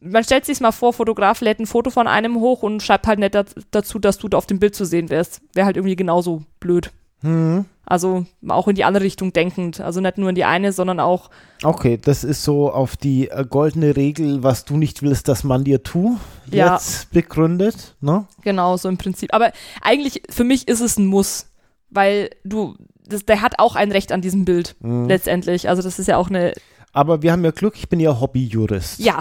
man 0.00 0.22
stellt 0.22 0.44
sich 0.44 0.60
mal 0.60 0.70
vor, 0.70 0.92
Fotograf 0.92 1.40
lädt 1.40 1.58
ein 1.58 1.66
Foto 1.66 1.90
von 1.90 2.06
einem 2.06 2.36
hoch 2.36 2.62
und 2.62 2.82
schreibt 2.82 3.08
halt 3.08 3.18
nicht 3.18 3.36
dazu, 3.72 3.98
dass 3.98 4.18
du 4.18 4.28
da 4.28 4.38
auf 4.38 4.46
dem 4.46 4.60
Bild 4.60 4.74
zu 4.76 4.84
sehen 4.84 5.10
wärst. 5.10 5.40
Wäre 5.52 5.66
halt 5.66 5.76
irgendwie 5.76 5.96
genauso 5.96 6.44
blöd. 6.60 6.92
Hm. 7.22 7.64
Also 7.84 8.24
auch 8.48 8.68
in 8.68 8.76
die 8.76 8.84
andere 8.84 9.02
Richtung 9.04 9.32
denkend. 9.32 9.80
Also 9.80 10.00
nicht 10.00 10.16
nur 10.16 10.28
in 10.28 10.34
die 10.36 10.44
eine, 10.44 10.72
sondern 10.72 11.00
auch, 11.00 11.28
Okay, 11.62 11.98
das 12.00 12.22
ist 12.24 12.44
so 12.44 12.70
auf 12.70 12.96
die 12.96 13.28
äh, 13.30 13.44
goldene 13.48 13.96
Regel, 13.96 14.42
was 14.42 14.64
du 14.64 14.76
nicht 14.76 15.02
willst, 15.02 15.28
dass 15.28 15.42
man 15.44 15.64
dir 15.64 15.82
tu, 15.82 16.16
Ja. 16.50 16.74
jetzt 16.74 17.10
begründet, 17.10 17.96
ne? 18.00 18.26
genau, 18.42 18.76
so 18.76 18.88
im 18.88 18.96
Prinzip. 18.96 19.34
Aber 19.34 19.52
eigentlich, 19.82 20.22
für 20.30 20.44
mich 20.44 20.68
ist 20.68 20.80
es 20.80 20.98
ein 20.98 21.06
Muss. 21.06 21.46
Weil 21.90 22.30
du, 22.44 22.76
das, 23.04 23.26
der 23.26 23.42
hat 23.42 23.58
auch 23.58 23.74
ein 23.74 23.90
Recht 23.90 24.12
an 24.12 24.20
diesem 24.22 24.44
Bild, 24.44 24.76
Mhm. 24.80 25.08
letztendlich. 25.08 25.68
Also 25.68 25.82
das 25.82 25.98
ist 25.98 26.06
ja 26.06 26.16
auch 26.16 26.28
eine, 26.30 26.52
Aber 26.92 27.22
wir 27.22 27.32
haben 27.32 27.44
ja 27.44 27.50
Glück, 27.50 27.74
ich 27.76 27.88
bin 27.88 27.98
ja 28.00 28.20
Hobbyjurist. 28.20 29.00
ja. 29.00 29.18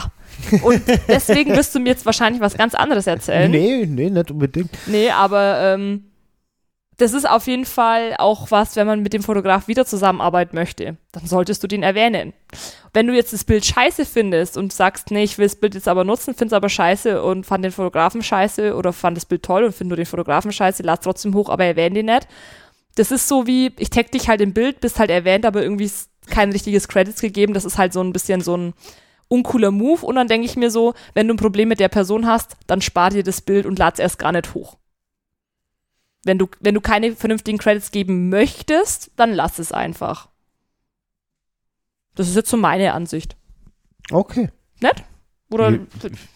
Und 0.63 0.81
deswegen 1.07 1.55
wirst 1.55 1.73
du 1.73 1.79
mir 1.79 1.89
jetzt 1.89 2.05
wahrscheinlich 2.05 2.39
was 2.41 2.55
ganz 2.55 2.75
anderes 2.75 3.07
erzählen. 3.07 3.49
Nee, 3.49 3.85
nee, 3.87 4.09
nicht 4.11 4.29
unbedingt. 4.31 4.69
Nee, 4.85 5.09
aber 5.09 5.59
ähm, 5.73 6.05
das 6.99 7.13
ist 7.13 7.27
auf 7.27 7.47
jeden 7.47 7.65
Fall 7.65 8.15
auch 8.17 8.51
was, 8.51 8.75
wenn 8.75 8.85
man 8.85 9.01
mit 9.01 9.13
dem 9.13 9.23
Fotograf 9.23 9.67
wieder 9.67 9.85
zusammenarbeiten 9.85 10.55
möchte, 10.55 10.97
dann 11.11 11.25
solltest 11.25 11.63
du 11.63 11.67
den 11.67 11.81
erwähnen. 11.81 12.33
Wenn 12.93 13.07
du 13.07 13.15
jetzt 13.15 13.33
das 13.33 13.45
Bild 13.45 13.65
scheiße 13.65 14.05
findest 14.05 14.57
und 14.57 14.73
sagst, 14.73 15.09
nee, 15.09 15.23
ich 15.23 15.37
will 15.37 15.45
das 15.45 15.55
Bild 15.55 15.75
jetzt 15.75 15.87
aber 15.87 16.03
nutzen, 16.03 16.35
find's 16.35 16.53
aber 16.53 16.69
scheiße 16.69 17.23
und 17.23 17.45
fand 17.45 17.63
den 17.63 17.71
Fotografen 17.71 18.21
scheiße 18.21 18.75
oder 18.75 18.93
fand 18.93 19.17
das 19.17 19.25
Bild 19.25 19.43
toll 19.43 19.63
und 19.63 19.73
find 19.73 19.87
nur 19.87 19.97
den 19.97 20.05
Fotografen 20.05 20.51
scheiße, 20.51 20.83
lass 20.83 20.99
trotzdem 20.99 21.33
hoch, 21.33 21.49
aber 21.49 21.65
erwähne 21.65 21.95
den 21.95 22.07
nicht. 22.07 22.27
Das 22.95 23.11
ist 23.11 23.27
so 23.27 23.47
wie, 23.47 23.71
ich 23.77 23.89
tag 23.89 24.11
dich 24.11 24.27
halt 24.27 24.41
im 24.41 24.53
Bild, 24.53 24.81
bist 24.81 24.99
halt 24.99 25.09
erwähnt, 25.09 25.45
aber 25.45 25.63
irgendwie 25.63 25.85
ist 25.85 26.09
kein 26.29 26.51
richtiges 26.51 26.87
Credits 26.87 27.21
gegeben. 27.21 27.53
Das 27.53 27.65
ist 27.65 27.77
halt 27.77 27.93
so 27.93 28.01
ein 28.01 28.11
bisschen 28.13 28.41
so 28.41 28.57
ein 28.57 28.73
uncooler 29.29 29.71
Move. 29.71 30.05
Und 30.05 30.15
dann 30.15 30.27
denke 30.27 30.45
ich 30.45 30.57
mir 30.57 30.69
so, 30.69 30.93
wenn 31.13 31.27
du 31.27 31.33
ein 31.33 31.37
Problem 31.37 31.69
mit 31.69 31.79
der 31.79 31.87
Person 31.87 32.27
hast, 32.27 32.57
dann 32.67 32.81
spar 32.81 33.09
dir 33.09 33.23
das 33.23 33.41
Bild 33.41 33.65
und 33.65 33.79
lad's 33.79 33.99
erst 33.99 34.19
gar 34.19 34.31
nicht 34.31 34.53
hoch. 34.53 34.77
Wenn 36.23 36.37
du, 36.37 36.47
wenn 36.59 36.75
du 36.75 36.81
keine 36.81 37.15
vernünftigen 37.15 37.57
Credits 37.57 37.91
geben 37.91 38.29
möchtest, 38.29 39.11
dann 39.15 39.33
lass 39.33 39.59
es 39.59 39.71
einfach. 39.71 40.29
Das 42.15 42.27
ist 42.27 42.35
jetzt 42.35 42.49
so 42.49 42.57
meine 42.57 42.93
Ansicht. 42.93 43.37
Okay. 44.11 44.49
Oder 45.51 45.71
Ja, 45.71 45.79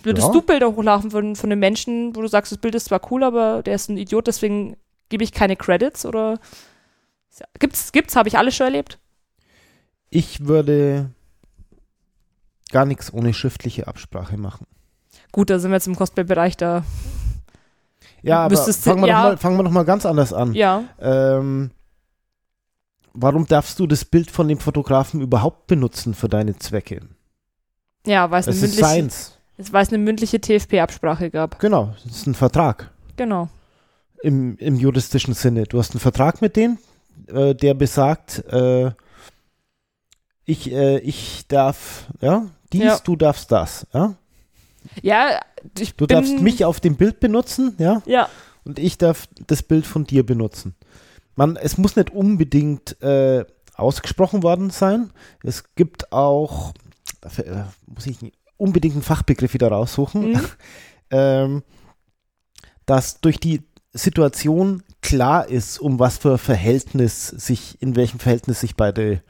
würdest 0.02 0.34
du 0.34 0.42
Bilder 0.42 0.76
hochladen 0.76 1.12
von, 1.12 1.36
von 1.36 1.52
einem 1.52 1.60
Menschen, 1.60 2.16
wo 2.16 2.22
du 2.22 2.28
sagst, 2.28 2.52
das 2.52 2.60
Bild 2.60 2.76
ist 2.76 2.86
zwar 2.86 3.12
cool, 3.12 3.24
aber 3.24 3.62
der 3.62 3.76
ist 3.76 3.90
ein 3.90 3.98
Idiot, 3.98 4.28
deswegen 4.28 4.76
gebe 5.10 5.24
ich 5.24 5.32
keine 5.32 5.56
Credits? 5.56 6.06
Oder 6.06 6.40
gibt's, 7.60 7.92
gibt's, 7.92 8.16
habe 8.16 8.28
ich 8.28 8.38
alles 8.38 8.56
schon 8.56 8.66
erlebt? 8.66 9.00
Ich 10.10 10.46
würde 10.46 11.12
gar 12.72 12.86
nichts 12.86 13.14
ohne 13.14 13.34
schriftliche 13.34 13.88
Absprache 13.88 14.38
machen. 14.38 14.66
Gut, 15.32 15.50
da 15.50 15.60
sind 15.60 15.70
wir 15.72 15.76
jetzt 15.76 15.88
im 15.88 15.96
Cosplay-Bereich, 15.96 16.58
da, 16.58 16.84
Ja, 18.24 18.46
aber 18.46 18.56
fangen 18.58 19.02
wir, 19.02 19.08
ja. 19.10 19.22
doch 19.24 19.30
mal, 19.32 19.38
fangen 19.38 19.58
wir 19.58 19.64
doch 19.64 19.72
mal 19.72 19.84
ganz 19.86 20.06
anders 20.06 20.34
an. 20.34 20.54
ja. 20.54 20.84
Ähm, 21.00 21.72
warum 23.14 23.46
darfst 23.46 23.80
du 23.80 23.86
das 23.88 24.06
Bild 24.06 24.32
von 24.32 24.48
dem 24.48 24.60
Fotografen 24.60 25.22
überhaupt 25.22 25.68
benutzen 25.68 26.14
für 26.14 26.30
deine 26.30 26.58
Zwecke? 26.58 27.02
Ja, 28.06 28.32
weil 28.32 28.40
es 28.42 28.48
eine 28.48 28.56
Das 28.56 28.62
mündliche, 28.62 28.86
Science. 28.86 29.38
weil 29.72 29.84
es 29.84 29.90
eine 29.90 29.98
mündliche 30.00 30.40
TFP-Absprache 30.42 31.30
gab. 31.30 31.60
Genau, 31.60 31.94
das 32.04 32.16
ist 32.18 32.28
ein 32.28 32.34
Vertrag 32.34 32.92
Genau. 33.18 33.50
im, 34.24 34.58
im 34.58 34.76
juristischen 34.76 35.34
Sinne. 35.34 35.64
Du 35.64 35.78
hast 35.80 35.92
einen 35.92 36.00
Vertrag 36.00 36.42
mit 36.42 36.56
denen, 36.56 36.80
äh, 37.28 37.54
der 37.54 37.74
besagt, 37.74 38.44
äh, 38.52 38.92
ich, 40.46 40.72
äh, 40.72 40.98
ich 41.00 41.46
darf, 41.48 42.08
ja, 42.20 42.48
dies, 42.74 42.84
Ja. 42.84 43.00
du 43.04 43.16
darfst 43.16 43.52
das, 43.52 43.86
ja. 43.94 44.16
Ja, 45.02 45.40
ich 45.80 45.96
Du 45.96 46.08
bin, 46.08 46.16
darfst 46.18 46.40
mich 46.40 46.66
auf 46.66 46.80
dem 46.80 46.96
Bild 46.96 47.20
benutzen, 47.20 47.76
ja, 47.80 48.02
Ja, 48.06 48.30
und 48.66 48.80
ich 48.80 48.98
darf 48.98 49.28
das 49.48 49.64
Bild 49.64 49.86
von 49.86 50.06
dir 50.06 50.26
benutzen. 50.26 50.76
Man, 51.36 51.56
es 51.58 51.78
muss 51.78 51.96
nicht 51.96 52.12
unbedingt 52.12 53.02
äh, 53.02 53.44
ausgesprochen 53.76 54.44
worden 54.44 54.70
sein. 54.70 55.12
Es 55.44 55.74
gibt 55.76 56.12
auch, 56.14 56.74
dafür 57.22 57.46
äh, 57.46 57.64
muss 57.88 58.06
ich 58.06 58.18
unbedingt 58.58 58.94
einen 58.96 59.04
Fachbegriff 59.04 59.54
wieder 59.54 59.70
raussuchen, 59.70 60.32
Mhm. 60.34 60.42
ähm, 61.12 61.64
dass 62.86 63.20
durch 63.22 63.40
die 63.40 63.62
Situation 63.94 64.84
klar 65.02 65.48
ist, 65.48 65.80
um 65.80 66.00
was 66.00 66.18
für 66.18 66.38
Verhältnis 66.38 67.28
sich, 67.28 67.82
in 67.82 67.96
welchem 67.96 68.20
Verhältnis 68.20 68.60
sich 68.62 68.76
beide 68.76 69.22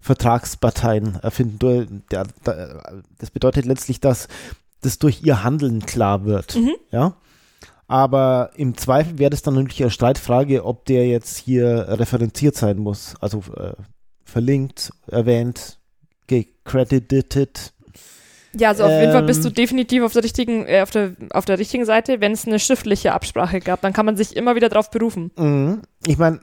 Vertragsparteien 0.00 1.16
erfinden. 1.22 2.04
Der- 2.10 2.26
Das 3.18 3.30
bedeutet 3.30 3.64
letztlich, 3.66 4.00
dass 4.00 4.28
das 4.80 4.98
durch 4.98 5.22
ihr 5.22 5.42
Handeln 5.44 5.84
klar 5.86 6.24
wird. 6.24 6.56
Mhm. 6.56 6.74
Ja. 6.90 7.14
Aber 7.86 8.50
im 8.54 8.76
Zweifel 8.76 9.18
wäre 9.18 9.30
das 9.30 9.42
dann 9.42 9.54
natürlich 9.54 9.82
eine 9.82 9.90
Streitfrage, 9.90 10.64
ob 10.64 10.84
der 10.84 11.06
jetzt 11.08 11.36
hier 11.36 11.86
referenziert 11.88 12.54
sein 12.54 12.78
muss. 12.78 13.14
Also 13.20 13.42
äh, 13.56 13.72
verlinkt, 14.24 14.92
erwähnt, 15.08 15.78
gecredited. 16.28 17.72
ja, 18.56 18.68
also 18.68 18.84
auf 18.84 18.90
jeden 18.90 19.12
Fall 19.12 19.24
bist 19.24 19.44
du 19.44 19.48
Ähm. 19.48 19.54
definitiv 19.54 20.04
auf 20.04 20.12
der 20.12 20.22
richtigen, 20.22 20.64
äh, 20.66 20.82
auf 20.82 20.90
der, 20.90 21.16
auf 21.32 21.44
der 21.44 21.58
richtigen 21.58 21.84
Seite, 21.84 22.20
wenn 22.20 22.30
es 22.32 22.46
eine 22.46 22.60
schriftliche 22.60 23.12
Absprache 23.12 23.58
gab, 23.60 23.80
dann 23.80 23.92
kann 23.92 24.06
man 24.06 24.16
sich 24.16 24.36
immer 24.36 24.54
wieder 24.54 24.68
drauf 24.68 24.90
berufen. 24.90 25.32
Mhm. 25.36 25.82
Ich 26.06 26.16
meine, 26.16 26.40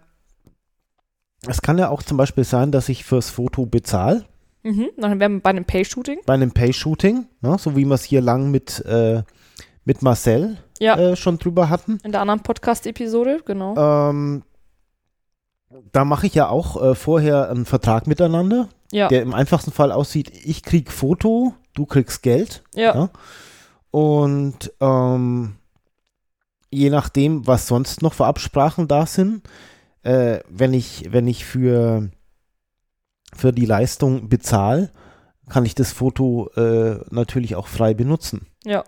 es 1.48 1.62
kann 1.62 1.78
ja 1.78 1.88
auch 1.90 2.04
zum 2.04 2.18
Beispiel 2.18 2.44
sein, 2.44 2.72
dass 2.74 2.90
ich 2.90 3.06
fürs 3.06 3.30
Foto 3.30 3.66
bezahle, 3.66 4.26
Mhm. 4.68 4.90
Dann 4.98 5.20
wären 5.20 5.34
wir 5.36 5.40
bei 5.42 5.50
einem 5.52 5.66
Pay-Shooting. 5.66 6.20
bei 6.26 6.34
einem 6.34 6.52
Pay-Shooting, 6.52 7.26
ne, 7.42 7.58
so 7.60 7.76
wie 7.76 7.86
wir 7.86 7.96
es 7.96 8.04
hier 8.04 8.22
lang 8.22 8.52
mit, 8.52 8.84
äh, 8.86 9.24
mit 9.86 10.02
Marcel 10.02 10.58
Ja. 10.80 10.98
äh, 10.98 11.16
schon 11.16 11.38
drüber 11.38 11.70
hatten. 11.70 12.00
In 12.04 12.12
der 12.12 12.22
anderen 12.22 12.42
Podcast-Episode, 12.42 13.42
genau. 13.46 13.76
Ähm, 14.10 14.44
da 15.92 16.06
mache 16.06 16.28
ich 16.28 16.36
ja 16.36 16.50
auch 16.50 16.82
äh, 16.82 16.96
vorher 16.96 17.50
einen 17.50 17.66
Vertrag 17.66 18.08
miteinander, 18.08 18.70
ja. 18.92 19.08
der 19.08 19.22
im 19.22 19.34
einfachsten 19.34 19.72
Fall 19.72 19.92
aussieht, 19.92 20.32
ich 20.44 20.64
krieg 20.64 20.92
Foto, 20.92 21.54
du 21.74 21.86
kriegst 21.86 22.22
Geld. 22.24 22.64
ja. 22.76 22.94
ja. 22.96 23.10
Und 23.90 24.74
ähm, 24.82 25.56
je 26.70 26.90
nachdem, 26.90 27.48
was 27.48 27.68
sonst 27.68 28.02
noch 28.02 28.14
für 28.14 28.26
Absprachen 28.26 28.88
da 28.88 29.06
sind, 29.06 29.48
äh, 30.04 30.40
wenn 30.50 30.74
ich, 30.74 31.08
wenn 31.12 31.26
ich 31.28 31.46
für, 31.46 32.10
für 33.36 33.52
die 33.52 33.66
Leistung 33.66 34.30
bezahle, 34.30 34.92
kann 35.50 35.66
ich 35.66 35.76
das 35.76 35.92
Foto 35.92 36.50
äh, 36.56 37.00
natürlich 37.10 37.56
auch 37.56 37.68
frei 37.68 37.94
benutzen. 37.94 38.48
Ja. 38.66 38.84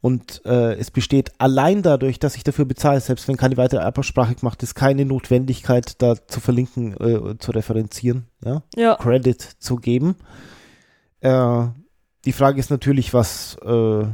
Und 0.00 0.42
äh, 0.44 0.74
es 0.74 0.92
besteht 0.92 1.32
allein 1.38 1.82
dadurch, 1.82 2.20
dass 2.20 2.36
ich 2.36 2.44
dafür 2.44 2.64
bezahle, 2.64 3.00
selbst 3.00 3.26
wenn 3.26 3.36
keine 3.36 3.56
weitere 3.56 3.80
Absprache 3.80 4.36
gemacht 4.36 4.62
ist, 4.62 4.74
keine 4.76 5.04
Notwendigkeit, 5.04 6.00
da 6.00 6.14
zu 6.28 6.38
verlinken, 6.38 6.92
äh, 7.00 7.38
zu 7.38 7.50
referenzieren, 7.50 8.26
ja, 8.44 8.62
Ja. 8.76 8.94
Credit 8.96 9.42
zu 9.58 9.76
geben. 9.76 10.14
Äh, 11.20 11.66
die 12.24 12.32
Frage 12.32 12.60
ist 12.60 12.70
natürlich, 12.70 13.14
was 13.14 13.56
äh, 13.64 14.04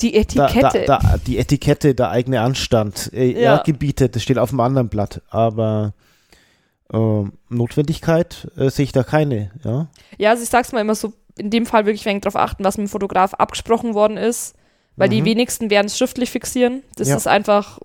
Die 0.00 0.12
da, 0.12 0.18
Etikette. 0.18 0.84
Da, 0.86 0.98
da, 0.98 1.16
die 1.26 1.38
Etikette, 1.38 1.94
der 1.94 2.10
eigene 2.10 2.40
Anstand, 2.40 3.12
äh, 3.12 3.32
Ja. 3.32 3.40
ja. 3.40 3.62
gebietet, 3.62 4.14
das 4.14 4.22
steht 4.22 4.38
auf 4.38 4.50
dem 4.50 4.60
anderen 4.60 4.88
Blatt, 4.88 5.22
aber 5.30 5.94
äh, 6.92 7.24
Notwendigkeit 7.48 8.48
äh, 8.56 8.70
sehe 8.70 8.84
ich 8.84 8.92
da 8.92 9.02
keine, 9.02 9.50
ja. 9.64 9.88
Ja, 10.18 10.30
also 10.30 10.42
ich 10.42 10.48
sag's 10.48 10.72
mal 10.72 10.80
immer 10.80 10.94
so, 10.94 11.12
in 11.38 11.50
dem 11.50 11.66
Fall 11.66 11.86
wirklich 11.86 12.04
wenig 12.04 12.22
drauf 12.22 12.36
achten, 12.36 12.64
was 12.64 12.76
mit 12.76 12.86
dem 12.88 12.90
Fotograf 12.90 13.34
abgesprochen 13.34 13.94
worden 13.94 14.16
ist, 14.16 14.54
weil 14.96 15.08
die 15.08 15.20
Mhm. 15.22 15.26
wenigsten 15.26 15.70
werden 15.70 15.86
es 15.86 15.96
schriftlich 15.96 16.30
fixieren. 16.30 16.82
Das 16.96 17.08
Ja. 17.08 17.16
ist 17.16 17.26
einfach, 17.26 17.78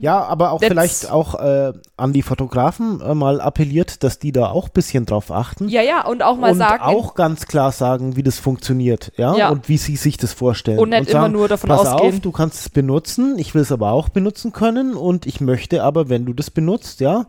Ja, 0.00 0.22
aber 0.24 0.52
auch 0.52 0.60
vielleicht 0.60 1.10
auch 1.10 1.34
äh, 1.34 1.72
an 1.96 2.12
die 2.12 2.22
Fotografen 2.22 3.00
äh, 3.00 3.14
mal 3.14 3.40
appelliert, 3.40 4.02
dass 4.04 4.18
die 4.18 4.32
da 4.32 4.46
auch 4.48 4.66
ein 4.66 4.72
bisschen 4.72 5.06
drauf 5.06 5.30
achten. 5.30 5.68
ja, 5.68 5.82
ja, 5.82 6.06
und 6.06 6.22
auch 6.22 6.36
mal 6.36 6.52
und 6.52 6.58
sagen, 6.58 6.82
auch 6.82 7.14
ganz 7.14 7.46
klar 7.46 7.72
sagen, 7.72 8.16
wie 8.16 8.22
das 8.22 8.38
funktioniert, 8.38 9.12
ja, 9.16 9.36
Ja. 9.36 9.48
und 9.50 9.68
wie 9.68 9.76
sie 9.78 9.96
sich 9.96 10.16
das 10.16 10.32
vorstellen. 10.32 10.78
und 10.78 10.90
nicht 10.90 11.10
immer 11.10 11.22
sagen, 11.22 11.32
nur 11.32 11.48
davon 11.48 11.68
pass 11.68 11.86
ausgehen. 11.86 12.14
auf, 12.14 12.20
du 12.20 12.32
kannst 12.32 12.60
es 12.60 12.68
benutzen, 12.68 13.38
ich 13.38 13.54
will 13.54 13.62
es 13.62 13.72
aber 13.72 13.92
auch 13.92 14.08
benutzen 14.08 14.52
können 14.52 14.94
und 14.94 15.26
ich 15.26 15.40
möchte 15.40 15.82
aber, 15.82 16.08
wenn 16.08 16.24
du 16.26 16.32
das 16.32 16.50
benutzt, 16.50 17.00
ja, 17.00 17.26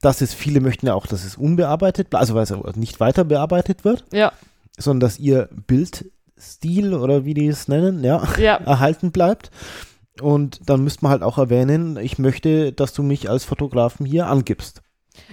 dass 0.00 0.20
es, 0.20 0.34
viele 0.34 0.60
möchten 0.60 0.86
ja 0.86 0.94
auch, 0.94 1.06
dass 1.06 1.24
es 1.24 1.36
unbearbeitet 1.36 2.10
bleibt, 2.10 2.20
also 2.20 2.34
weil 2.34 2.44
es 2.44 2.76
nicht 2.76 3.00
weiter 3.00 3.24
bearbeitet 3.24 3.84
wird, 3.84 4.04
ja, 4.12 4.32
sondern 4.78 5.00
dass 5.00 5.18
ihr 5.18 5.48
Bildstil 5.66 6.94
oder 6.94 7.24
wie 7.24 7.34
die 7.34 7.48
es 7.48 7.68
nennen, 7.68 8.04
ja, 8.04 8.22
ja, 8.38 8.54
erhalten 8.64 9.10
bleibt. 9.10 9.50
Und 10.20 10.60
dann 10.68 10.82
müsste 10.84 11.02
man 11.04 11.12
halt 11.12 11.22
auch 11.22 11.38
erwähnen, 11.38 11.96
ich 11.96 12.18
möchte, 12.18 12.72
dass 12.72 12.92
du 12.92 13.02
mich 13.02 13.28
als 13.30 13.44
Fotografen 13.44 14.04
hier 14.06 14.26
angibst. 14.26 14.82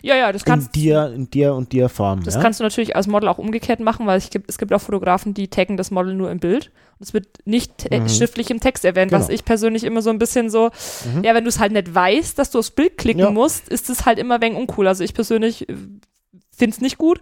ja, 0.02 0.16
ja, 0.16 0.32
das 0.32 0.42
In 0.44 0.46
kannst 0.48 0.76
dir, 0.76 1.12
in 1.14 1.30
dir 1.30 1.54
und 1.54 1.72
dir 1.72 1.90
Form. 1.90 2.24
Das 2.24 2.36
ja? 2.36 2.42
kannst 2.42 2.60
du 2.60 2.64
natürlich 2.64 2.96
als 2.96 3.08
Model 3.08 3.30
auch 3.30 3.38
umgekehrt 3.38 3.80
machen, 3.80 4.06
weil 4.08 4.18
es 4.18 4.30
gibt, 4.30 4.50
es 4.50 4.58
gibt 4.58 4.74
auch 4.74 4.82
Fotografen, 4.82 5.34
die 5.34 5.48
taggen 5.48 5.78
das 5.78 5.92
Model 5.92 6.16
nur 6.16 6.32
im 6.32 6.40
Bild. 6.40 6.72
Und 7.00 7.08
es 7.08 7.14
wird 7.14 7.28
nicht 7.46 7.92
äh, 7.92 8.00
Mhm. 8.00 8.10
schriftlich 8.10 8.50
im 8.52 8.60
Text 8.60 8.84
erwähnt, 8.86 9.12
was 9.12 9.28
Genau. 9.28 9.36
ich 9.36 9.46
persönlich 9.46 9.84
immer 9.84 10.02
so 10.02 10.10
ein 10.10 10.18
bisschen 10.18 10.50
so, 10.50 10.72
Mhm. 11.14 11.24
ja, 11.24 11.36
wenn 11.36 11.44
du 11.44 11.50
es 11.50 11.60
halt 11.60 11.72
nicht 11.72 11.94
weißt, 11.94 12.38
dass 12.40 12.52
du 12.52 12.60
aufs 12.60 12.72
Bild 12.72 12.98
klicken 12.98 13.22
Ja. 13.22 13.32
musst, 13.32 13.70
ist 13.70 13.90
es 13.90 14.06
halt 14.06 14.18
immer 14.20 14.36
ein 14.36 14.42
wenig 14.42 14.58
uncool. 14.58 14.88
Also 14.88 15.04
ich 15.04 15.14
persönlich 15.14 15.68
finde 16.52 16.76
es 16.76 16.82
nicht 16.82 16.98
gut, 16.98 17.20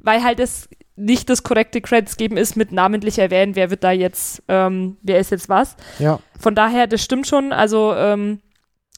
weil 0.00 0.22
halt 0.24 0.40
es 0.40 0.68
nicht 0.96 1.30
das 1.30 1.42
korrekte 1.42 1.80
Credits 1.80 2.16
geben 2.16 2.36
ist 2.36 2.56
mit 2.56 2.72
namentlich 2.72 3.18
erwähnen, 3.18 3.56
wer 3.56 3.70
wird 3.70 3.82
da 3.82 3.92
jetzt, 3.92 4.42
ähm, 4.48 4.98
wer 5.02 5.18
ist 5.18 5.30
jetzt 5.30 5.48
was. 5.48 5.76
ja. 5.98 6.18
Von 6.38 6.54
daher, 6.54 6.86
das 6.86 7.02
stimmt 7.02 7.26
schon. 7.26 7.52
Also, 7.52 7.94
ähm, 7.94 8.40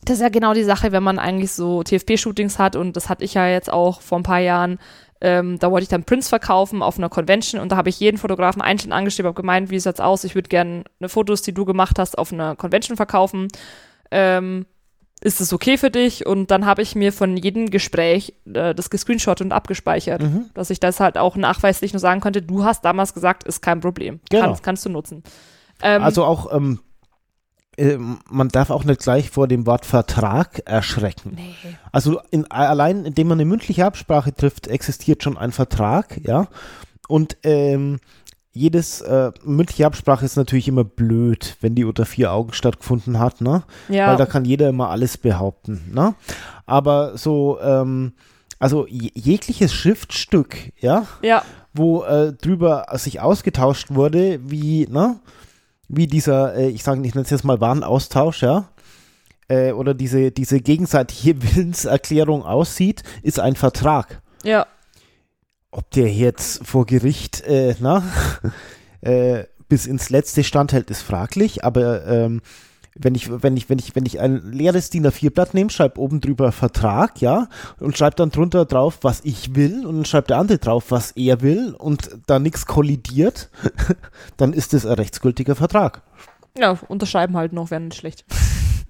das 0.04 0.16
ist 0.16 0.22
ja 0.22 0.28
genau 0.28 0.54
die 0.54 0.64
Sache, 0.64 0.92
wenn 0.92 1.02
man 1.02 1.18
eigentlich 1.18 1.52
so 1.52 1.82
TFP-Shootings 1.82 2.58
hat 2.58 2.76
und 2.76 2.94
das 2.96 3.08
hatte 3.08 3.24
ich 3.24 3.34
ja 3.34 3.46
jetzt 3.48 3.72
auch 3.72 4.00
vor 4.00 4.18
ein 4.18 4.24
paar 4.24 4.40
Jahren. 4.40 4.78
Ähm, 5.20 5.58
da 5.58 5.70
wollte 5.70 5.84
ich 5.84 5.88
dann 5.88 6.04
Prints 6.04 6.28
verkaufen 6.28 6.82
auf 6.82 6.98
einer 6.98 7.08
Convention 7.08 7.60
und 7.60 7.72
da 7.72 7.76
habe 7.76 7.88
ich 7.88 8.00
jeden 8.00 8.18
Fotografen 8.18 8.60
einzeln 8.60 8.92
angeschrieben, 8.92 9.28
habe 9.28 9.40
gemeint, 9.40 9.70
wie 9.70 9.78
sieht's 9.78 10.00
aus? 10.00 10.24
Ich 10.24 10.34
würde 10.34 10.48
gerne 10.48 10.84
eine 11.00 11.08
Fotos, 11.08 11.40
die 11.40 11.54
du 11.54 11.64
gemacht 11.64 11.98
hast, 11.98 12.18
auf 12.18 12.32
einer 12.32 12.56
Convention 12.56 12.96
verkaufen. 12.96 13.48
Ähm, 14.10 14.66
ist 15.24 15.40
es 15.40 15.52
okay 15.52 15.76
für 15.78 15.90
dich? 15.90 16.26
Und 16.26 16.50
dann 16.50 16.66
habe 16.66 16.82
ich 16.82 16.94
mir 16.94 17.12
von 17.12 17.36
jedem 17.36 17.70
Gespräch 17.70 18.34
äh, 18.52 18.74
das 18.74 18.90
gescreenshot 18.90 19.40
und 19.40 19.52
abgespeichert, 19.52 20.22
Mhm. 20.22 20.50
dass 20.54 20.70
ich 20.70 20.78
das 20.80 21.00
halt 21.00 21.18
auch 21.18 21.34
nachweislich 21.36 21.92
nur 21.92 22.00
sagen 22.00 22.20
konnte, 22.20 22.42
du 22.42 22.64
hast 22.64 22.84
damals 22.84 23.14
gesagt, 23.14 23.44
ist 23.44 23.62
kein 23.62 23.80
Problem. 23.80 24.20
Genau. 24.30 24.44
Kannst, 24.44 24.62
kannst 24.62 24.84
du 24.84 24.90
nutzen. 24.90 25.22
Ähm, 25.82 26.02
Also 26.02 26.24
auch, 26.24 26.52
ähm, 26.54 26.78
äh, 27.76 27.96
man 28.30 28.48
darf 28.48 28.70
auch 28.70 28.84
nicht 28.84 29.00
gleich 29.00 29.30
vor 29.30 29.48
dem 29.48 29.66
Wort 29.66 29.86
Vertrag 29.86 30.60
erschrecken. 30.66 31.32
nee. 31.36 31.54
Also 31.90 32.20
in, 32.30 32.48
allein, 32.50 33.04
indem 33.04 33.28
man 33.28 33.38
eine 33.40 33.46
mündliche 33.46 33.84
Absprache 33.84 34.32
trifft, 34.34 34.66
existiert 34.68 35.22
schon 35.24 35.36
ein 35.38 35.50
Vertrag, 35.52 36.20
ja. 36.22 36.46
Und 37.08 37.36
ähm, 37.42 37.98
jedes 38.54 39.00
äh, 39.02 39.32
mündliche 39.44 39.84
Absprache 39.86 40.24
ist 40.24 40.36
natürlich 40.36 40.68
immer 40.68 40.84
blöd, 40.84 41.56
wenn 41.60 41.74
die 41.74 41.84
unter 41.84 42.06
vier 42.06 42.32
Augen 42.32 42.52
stattgefunden 42.52 43.18
hat, 43.18 43.40
ne? 43.40 43.64
Ja. 43.88 44.08
Weil 44.08 44.16
da 44.16 44.26
kann 44.26 44.44
jeder 44.44 44.68
immer 44.68 44.90
alles 44.90 45.18
behaupten, 45.18 45.90
ne? 45.92 46.14
Aber 46.64 47.18
so, 47.18 47.58
ähm, 47.60 48.12
also 48.58 48.86
je- 48.86 49.10
jegliches 49.14 49.74
Schriftstück, 49.74 50.56
ja, 50.80 51.06
ja. 51.20 51.42
wo 51.74 52.04
äh, 52.04 52.32
drüber 52.32 52.86
sich 52.94 53.20
ausgetauscht 53.20 53.90
wurde, 53.90 54.38
wie, 54.48 54.86
ne, 54.88 55.18
wie 55.88 56.06
dieser, 56.06 56.54
äh, 56.54 56.68
ich 56.68 56.82
sage, 56.84 57.04
ich 57.06 57.14
nenne 57.14 57.24
es 57.24 57.30
jetzt 57.30 57.44
mal 57.44 57.60
Warenaustausch, 57.60 58.42
ja, 58.42 58.68
äh, 59.48 59.72
oder 59.72 59.92
diese, 59.94 60.30
diese 60.30 60.60
gegenseitige 60.60 61.42
Willenserklärung 61.56 62.44
aussieht, 62.44 63.02
ist 63.22 63.40
ein 63.40 63.56
Vertrag. 63.56 64.22
Ja. 64.44 64.66
Ob 65.74 65.90
der 65.90 66.12
jetzt 66.12 66.66
vor 66.66 66.86
Gericht, 66.86 67.42
äh, 67.42 67.74
na, 67.80 68.02
äh, 69.00 69.44
bis 69.68 69.86
ins 69.86 70.10
Letzte 70.10 70.44
standhält, 70.44 70.90
ist 70.90 71.02
fraglich, 71.02 71.64
aber 71.64 72.06
ähm, 72.06 72.42
wenn 72.96 73.16
ich, 73.16 73.28
wenn 73.28 73.56
ich, 73.56 73.68
wenn 73.68 73.78
ich, 73.78 73.96
wenn 73.96 74.06
ich 74.06 74.20
ein 74.20 74.52
leeres 74.52 74.90
DIN 74.90 75.06
A4-Blatt 75.06 75.52
nehme, 75.52 75.70
schreibe 75.70 76.00
oben 76.00 76.20
drüber 76.20 76.52
Vertrag, 76.52 77.20
ja, 77.20 77.48
und 77.80 77.98
schreibe 77.98 78.14
dann 78.14 78.30
drunter 78.30 78.66
drauf, 78.66 78.98
was 79.02 79.20
ich 79.24 79.56
will, 79.56 79.84
und 79.84 79.96
dann 79.96 80.04
schreibt 80.04 80.30
der 80.30 80.38
andere 80.38 80.58
drauf, 80.58 80.86
was 80.90 81.10
er 81.12 81.40
will, 81.40 81.74
und 81.74 82.18
da 82.26 82.38
nichts 82.38 82.66
kollidiert, 82.66 83.50
dann 84.36 84.52
ist 84.52 84.74
das 84.74 84.86
ein 84.86 84.92
rechtsgültiger 84.92 85.56
Vertrag. 85.56 86.02
Ja, 86.56 86.78
unterschreiben 86.86 87.36
halt 87.36 87.52
noch, 87.52 87.72
wäre 87.72 87.80
nicht 87.80 87.96
schlecht. 87.96 88.24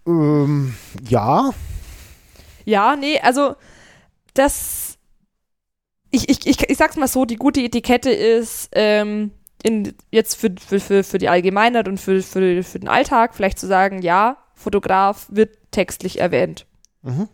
Ähm, 0.06 0.74
ja. 1.08 1.50
Ja, 2.66 2.96
nee, 2.96 3.18
also 3.20 3.56
das. 4.34 4.83
Ich, 6.14 6.28
ich, 6.28 6.46
ich, 6.46 6.70
ich 6.70 6.76
sag's 6.78 6.96
mal 6.96 7.08
so, 7.08 7.24
die 7.24 7.34
gute 7.34 7.60
Etikette 7.60 8.10
ist, 8.10 8.68
ähm, 8.72 9.32
in, 9.64 9.94
jetzt 10.12 10.36
für, 10.36 10.54
für, 10.64 10.78
für, 10.78 11.02
für 11.02 11.18
die 11.18 11.28
Allgemeinheit 11.28 11.88
und 11.88 11.98
für, 11.98 12.22
für, 12.22 12.62
für 12.62 12.78
den 12.78 12.88
Alltag 12.88 13.34
vielleicht 13.34 13.58
zu 13.58 13.66
sagen, 13.66 14.00
ja, 14.00 14.36
Fotograf 14.54 15.26
wird 15.28 15.56
textlich 15.72 16.20
erwähnt. 16.20 16.66
Mhm. 17.02 17.28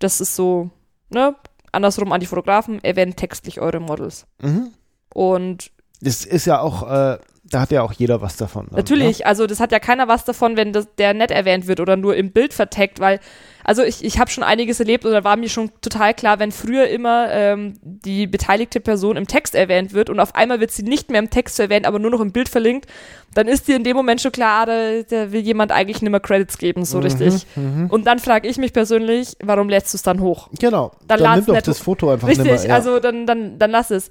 Das 0.00 0.20
ist 0.20 0.36
so, 0.36 0.70
ne? 1.08 1.34
Andersrum 1.72 2.12
an 2.12 2.20
die 2.20 2.26
Fotografen, 2.26 2.84
erwähnt 2.84 3.16
textlich 3.16 3.60
eure 3.60 3.80
Models. 3.80 4.26
Mhm. 4.42 4.72
Und 5.14 5.70
Das 6.02 6.26
ist 6.26 6.44
ja 6.44 6.60
auch, 6.60 6.90
äh, 6.90 7.18
da 7.50 7.60
hat 7.60 7.70
ja 7.70 7.82
auch 7.82 7.92
jeder 7.92 8.20
was 8.22 8.36
davon. 8.36 8.66
dann, 8.68 8.76
Natürlich, 8.76 9.26
also 9.26 9.46
das 9.46 9.60
hat 9.60 9.72
ja 9.72 9.78
keiner 9.78 10.08
was 10.08 10.24
davon, 10.24 10.56
wenn 10.56 10.72
das, 10.72 10.88
der 10.96 11.14
nett 11.14 11.30
erwähnt 11.30 11.66
wird 11.66 11.80
oder 11.80 11.96
nur 11.96 12.16
im 12.16 12.32
Bild 12.32 12.52
verteckt, 12.52 12.98
weil, 13.00 13.20
also 13.64 13.82
ich, 13.82 14.04
ich 14.04 14.18
habe 14.18 14.30
schon 14.30 14.44
einiges 14.44 14.80
erlebt 14.80 15.04
oder 15.04 15.24
war 15.24 15.36
mir 15.36 15.48
schon 15.48 15.70
total 15.80 16.14
klar, 16.14 16.38
wenn 16.38 16.52
früher 16.52 16.88
immer 16.88 17.30
ähm, 17.30 17.78
die 17.82 18.26
beteiligte 18.26 18.80
Person 18.80 19.16
im 19.16 19.26
Text 19.26 19.54
erwähnt 19.54 19.92
wird 19.92 20.10
und 20.10 20.18
auf 20.20 20.34
einmal 20.34 20.60
wird 20.60 20.70
sie 20.72 20.82
nicht 20.82 21.10
mehr 21.10 21.20
im 21.20 21.30
Text 21.30 21.58
erwähnt, 21.60 21.86
aber 21.86 21.98
nur 21.98 22.10
noch 22.10 22.20
im 22.20 22.32
Bild 22.32 22.48
verlinkt, 22.48 22.86
dann 23.34 23.48
ist 23.48 23.68
dir 23.68 23.76
in 23.76 23.84
dem 23.84 23.96
Moment 23.96 24.20
schon 24.20 24.32
klar, 24.32 24.62
ah, 24.62 24.66
da, 24.66 25.02
da 25.02 25.32
will 25.32 25.42
jemand 25.42 25.70
eigentlich 25.70 26.00
nicht 26.00 26.10
mehr 26.10 26.20
Credits 26.20 26.58
geben, 26.58 26.84
so 26.84 27.00
richtig. 27.00 27.46
Mhm. 27.54 27.88
Und 27.90 28.06
dann 28.06 28.18
frage 28.18 28.48
ich 28.48 28.56
mich 28.56 28.72
persönlich, 28.72 29.36
warum 29.42 29.68
lädst 29.68 29.92
du 29.92 29.96
es 29.96 30.02
dann 30.02 30.20
hoch? 30.20 30.48
Genau. 30.58 30.92
Dann 31.06 31.20
Dann, 31.20 31.44
nimm 31.44 31.46
doch 31.46 31.60
das. 31.60 31.78
Foto 31.78 32.10
einfach 32.10 32.28
Richtig, 32.28 32.46
nicht 32.46 32.60
mehr. 32.62 32.68
Ja. 32.70 32.74
also 32.74 32.98
dann, 32.98 33.26
dann, 33.26 33.58
dann 33.58 33.70
lass 33.70 33.90
es. 33.90 34.10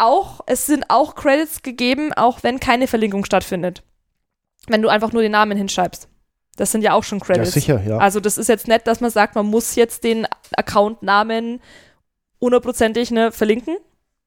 Auch, 0.00 0.40
es 0.46 0.66
sind 0.66 0.86
auch 0.88 1.14
Credits 1.14 1.62
gegeben, 1.62 2.12
auch 2.14 2.42
wenn 2.42 2.58
keine 2.60 2.86
Verlinkung 2.86 3.24
stattfindet. 3.24 3.82
Wenn 4.66 4.82
du 4.82 4.88
einfach 4.88 5.12
nur 5.12 5.22
den 5.22 5.32
Namen 5.32 5.56
hinschreibst. 5.56 6.08
Das 6.56 6.72
sind 6.72 6.82
ja 6.82 6.92
auch 6.92 7.04
schon 7.04 7.18
ja, 7.20 7.24
Credits. 7.24 7.52
sicher, 7.52 7.82
ja. 7.86 7.98
Also 7.98 8.20
das 8.20 8.36
ist 8.38 8.48
jetzt 8.48 8.68
nicht, 8.68 8.86
dass 8.86 9.00
man 9.00 9.10
sagt, 9.10 9.34
man 9.34 9.46
muss 9.46 9.74
jetzt 9.76 10.04
den 10.04 10.26
Account-Namen 10.56 11.60
hundertprozentig 12.40 13.10
ne, 13.10 13.32
verlinken. 13.32 13.76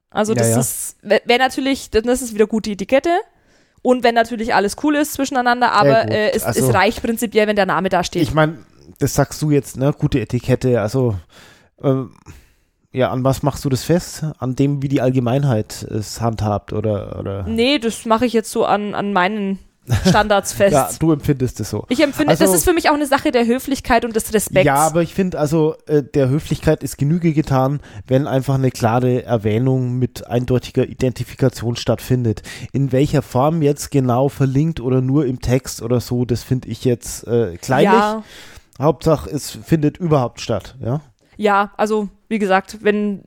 Also 0.09 0.33
Ja, 0.33 0.39
das 0.39 0.49
ja. 0.49 0.59
ist, 0.59 0.97
wäre 1.01 1.39
natürlich, 1.39 1.89
das 1.91 2.21
ist 2.21 2.33
wieder 2.33 2.47
gute 2.47 2.71
Etikette. 2.71 3.09
Und 3.81 4.03
wenn 4.03 4.15
natürlich 4.15 4.53
alles 4.55 4.77
cool 4.83 4.95
ist 4.95 5.13
zwischeneinander, 5.13 5.71
aber 5.73 6.09
äh, 6.09 6.31
es, 6.31 6.43
Also- 6.43 6.67
es 6.67 6.73
reicht 6.73 7.01
prinzipiell, 7.01 7.47
wenn 7.47 7.55
der 7.55 7.65
Name 7.65 7.89
da 7.89 8.03
steht. 8.03 8.21
Ich 8.23 8.33
meine, 8.33 8.59
das 8.99 9.13
sagst 9.13 9.41
du 9.41 9.51
jetzt, 9.51 9.75
ne? 9.77 9.93
Gute 9.97 10.19
Etikette, 10.21 10.81
also 10.81 11.15
ähm, 11.81 12.15
ja, 12.93 13.09
an 13.11 13.23
was 13.23 13.43
machst 13.43 13.65
du 13.65 13.69
das 13.69 13.83
fest? 13.83 14.23
An 14.39 14.55
dem, 14.55 14.81
wie 14.81 14.87
die 14.87 15.01
Allgemeinheit 15.01 15.83
es 15.83 16.21
handhabt 16.21 16.71
oder, 16.73 17.19
oder 17.19 17.43
nee, 17.47 17.79
das 17.79 18.05
mache 18.05 18.25
ich 18.25 18.33
jetzt 18.33 18.51
so 18.51 18.65
an, 18.65 18.93
an 18.95 19.11
meinen 19.13 19.59
Standards 20.07 20.53
fest. 20.59 20.71
ja, 20.73 20.89
du 20.99 21.11
empfindest 21.11 21.59
es 21.59 21.69
so. 21.69 21.85
Ich 21.89 22.01
empfinde, 22.01 22.29
Also- 22.31 22.45
das 22.45 22.53
ist 22.53 22.63
für 22.63 22.71
mich 22.71 22.89
auch 22.89 22.93
eine 22.93 23.05
Sache 23.05 23.31
der 23.31 23.45
Höflichkeit 23.45 24.05
und 24.05 24.15
des 24.15 24.33
Respekts. 24.33 24.65
Ja, 24.65 24.75
aber 24.75 25.01
ich 25.01 25.13
finde 25.13 25.37
also, 25.39 25.75
äh, 25.87 26.01
der 26.03 26.29
Höflichkeit 26.29 26.83
ist 26.83 26.97
Genüge 26.97 27.33
getan, 27.33 27.81
wenn 28.07 28.25
einfach 28.25 28.53
eine 28.55 28.71
klare 28.71 29.23
Erwähnung 29.25 29.99
mit 29.99 30.25
eindeutiger 30.27 30.87
Identifikation 30.87 31.75
stattfindet. 31.75 32.43
In 32.71 32.93
welcher 32.93 33.21
Form 33.21 33.61
jetzt 33.61 33.91
genau 33.91 34.29
verlinkt 34.29 34.79
oder 34.79 35.01
nur 35.01 35.25
im 35.25 35.41
Text 35.41 35.81
oder 35.81 35.99
so, 35.99 36.23
das 36.23 36.43
finde 36.43 36.69
ich 36.69 36.85
jetzt 36.85 37.27
äh, 37.27 37.57
kleinlich. 37.57 37.91
ja, 37.91 38.23
Hauptsache, 38.79 39.29
es 39.29 39.51
findet 39.51 39.97
überhaupt 39.97 40.39
statt, 40.39 40.75
ja. 40.79 41.01
Ja, 41.43 41.71
also 41.77 42.09
wie 42.29 42.39
gesagt, 42.39 42.79
wenn 42.81 43.23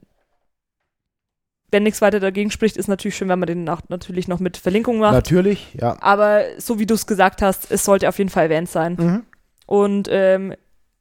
wenn 1.72 1.82
nichts 1.82 2.00
weiter 2.00 2.20
dagegen 2.20 2.50
spricht, 2.50 2.76
ist 2.76 2.86
natürlich 2.88 3.16
schön, 3.16 3.28
wenn 3.28 3.40
man 3.40 3.48
den 3.48 3.68
auch 3.68 3.80
natürlich 3.88 4.28
noch 4.28 4.38
mit 4.38 4.56
Verlinkung 4.56 4.98
macht. 4.98 5.14
Natürlich, 5.14 5.74
ja. 5.74 5.96
Aber 6.00 6.44
so 6.58 6.78
wie 6.78 6.86
du 6.86 6.94
es 6.94 7.06
gesagt 7.06 7.42
hast, 7.42 7.70
es 7.70 7.84
sollte 7.84 8.08
auf 8.08 8.18
jeden 8.18 8.30
Fall 8.30 8.44
erwähnt 8.44 8.68
sein. 8.70 8.96
Mhm. 8.98 9.22
Und 9.66 10.08
ähm, 10.10 10.54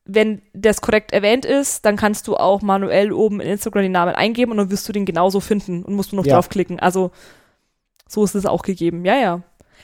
wenn 0.05 0.41
das 0.53 0.81
korrekt 0.81 1.13
erwähnt 1.13 1.45
ist, 1.45 1.85
dann 1.85 1.95
kannst 1.95 2.27
du 2.27 2.35
auch 2.35 2.61
manuell 2.61 3.13
oben 3.13 3.41
in 3.41 3.49
Instagram 3.51 3.83
den 3.83 3.91
Namen 3.91 4.15
eingeben 4.15 4.51
und 4.51 4.57
dann 4.57 4.71
wirst 4.71 4.87
du 4.89 4.91
den 4.91 5.05
genauso 5.05 5.39
finden 5.39 5.83
und 5.83 5.93
musst 5.93 6.11
du 6.11 6.15
noch 6.15 6.25
Ja. 6.25 6.33
draufklicken. 6.35 6.79
Also 6.79 7.11
so 8.07 8.23
ist 8.23 8.35
es 8.35 8.45
auch 8.45 8.63
gegeben. 8.63 9.05
Ja, 9.05 9.15
ja. 9.15 9.41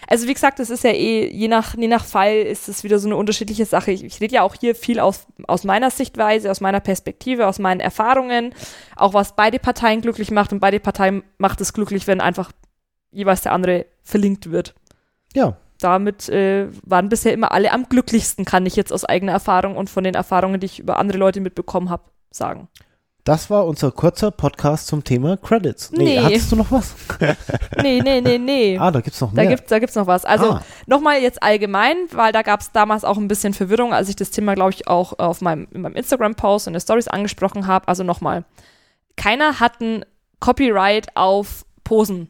Also 0.08 0.28
wie 0.28 0.34
gesagt, 0.34 0.60
das 0.60 0.70
ist 0.70 0.84
ja 0.84 0.92
eh, 0.92 1.32
je 1.32 1.48
nach, 1.48 1.78
je 1.78 1.88
nach 1.88 2.06
Fall 2.06 2.36
ist 2.36 2.68
es 2.68 2.84
wieder 2.84 3.00
so 3.00 3.08
eine 3.08 3.16
unterschiedliche 3.16 3.66
Sache. 3.66 3.92
Ich, 3.92 4.04
ich 4.04 4.20
rede 4.20 4.36
ja 4.36 4.42
auch 4.44 4.56
hier 4.56 4.76
viel 4.76 5.00
aus, 5.00 5.28
aus 5.48 5.64
meiner 5.64 5.92
Sichtweise, 5.92 6.52
aus 6.52 6.62
meiner 6.62 6.80
Perspektive, 6.80 7.48
aus 7.48 7.60
meinen 7.60 7.80
Erfahrungen, 7.80 8.54
auch 8.96 9.14
was 9.14 9.36
beide 9.36 9.60
Parteien 9.60 10.02
glücklich 10.02 10.32
macht 10.32 10.52
und 10.52 10.60
beide 10.60 10.80
Parteien 10.80 11.24
macht 11.38 11.62
es 11.62 11.74
glücklich, 11.74 12.08
wenn 12.08 12.22
einfach 12.22 12.52
jeweils 13.12 13.42
der 13.42 13.54
andere 13.54 13.86
verlinkt 14.04 14.52
wird 14.52 14.74
Ja, 15.34 15.58
damit 15.80 16.30
äh, 16.30 16.68
waren 16.84 17.10
bisher 17.10 17.34
immer 17.34 17.52
alle 17.52 17.72
am 17.72 17.90
glücklichsten, 17.90 18.46
kann 18.46 18.66
ich 18.66 18.76
jetzt 18.76 18.94
aus 18.94 19.06
eigener 19.06 19.32
Erfahrung 19.32 19.76
und 19.76 19.90
von 19.90 20.04
den 20.04 20.16
Erfahrungen, 20.16 20.60
die 20.60 20.66
ich 20.66 20.80
über 20.80 20.98
andere 20.98 21.18
Leute 21.18 21.42
mitbekommen 21.42 21.90
habe, 21.90 22.04
sagen. 22.30 22.68
Das 23.24 23.50
war 23.50 23.66
unser 23.68 23.92
kurzer 23.92 24.32
Podcast 24.32 24.88
zum 24.88 25.04
Thema 25.04 25.38
Credits. 25.38 25.92
Nee, 25.92 26.04
Nee. 26.04 26.20
hattest 26.22 26.52
du 26.52 26.56
noch 26.56 26.72
was? 26.72 26.96
Nee, 27.82 28.02
nee, 28.02 28.20
nee, 28.22 28.38
nee. 28.38 28.78
Ah, 28.80 28.90
da 28.92 29.02
gibt's 29.02 29.22
noch 29.22 29.30
Da 29.30 29.42
mehr. 29.44 29.48
gibt's, 29.48 29.68
da 29.70 29.80
gibt's 29.80 29.96
noch 29.96 30.08
was. 30.08 30.26
Also 30.26 30.54
Ah. 30.54 30.64
nochmal 30.88 31.22
jetzt 31.22 31.42
allgemein, 31.44 31.96
weil 32.12 32.32
da 32.32 32.42
gab's 32.42 32.72
damals 32.72 33.04
auch 33.04 33.18
ein 33.18 33.28
bisschen 33.28 33.54
Verwirrung, 33.54 33.94
als 33.94 34.10
ich 34.10 34.16
das 34.16 34.32
Thema, 34.32 34.56
glaube 34.56 34.72
ich, 34.72 34.88
auch 34.88 35.20
auf 35.20 35.42
meinem, 35.42 35.68
in 35.72 35.82
meinem 35.82 35.96
Instagram-Post 35.96 36.68
und 36.68 36.72
in 36.72 36.78
den 36.78 36.82
Stories 36.82 37.08
angesprochen 37.08 37.68
habe. 37.68 37.88
Also 37.88 38.04
nochmal, 38.04 38.44
keiner 39.18 39.60
hat 39.60 39.80
ein 39.82 40.04
Copyright 40.40 41.16
auf 41.16 41.66
Posen. 41.84 42.30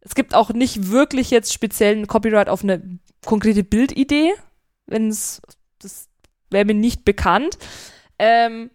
Es 0.00 0.14
gibt 0.14 0.34
auch 0.34 0.50
nicht 0.50 0.90
wirklich 0.90 1.30
jetzt 1.30 1.52
speziell 1.52 1.96
ein 1.96 2.06
Copyright 2.06 2.48
auf 2.48 2.62
eine 2.62 2.98
konkrete 3.26 3.64
Bildidee, 3.64 4.32
wenn 4.86 5.08
es, 5.08 5.42
das 5.80 6.08
wäre 6.50 6.64
mir 6.64 6.74
nicht 6.74 7.04
bekannt. 7.04 7.58
Ähm, 8.18 8.70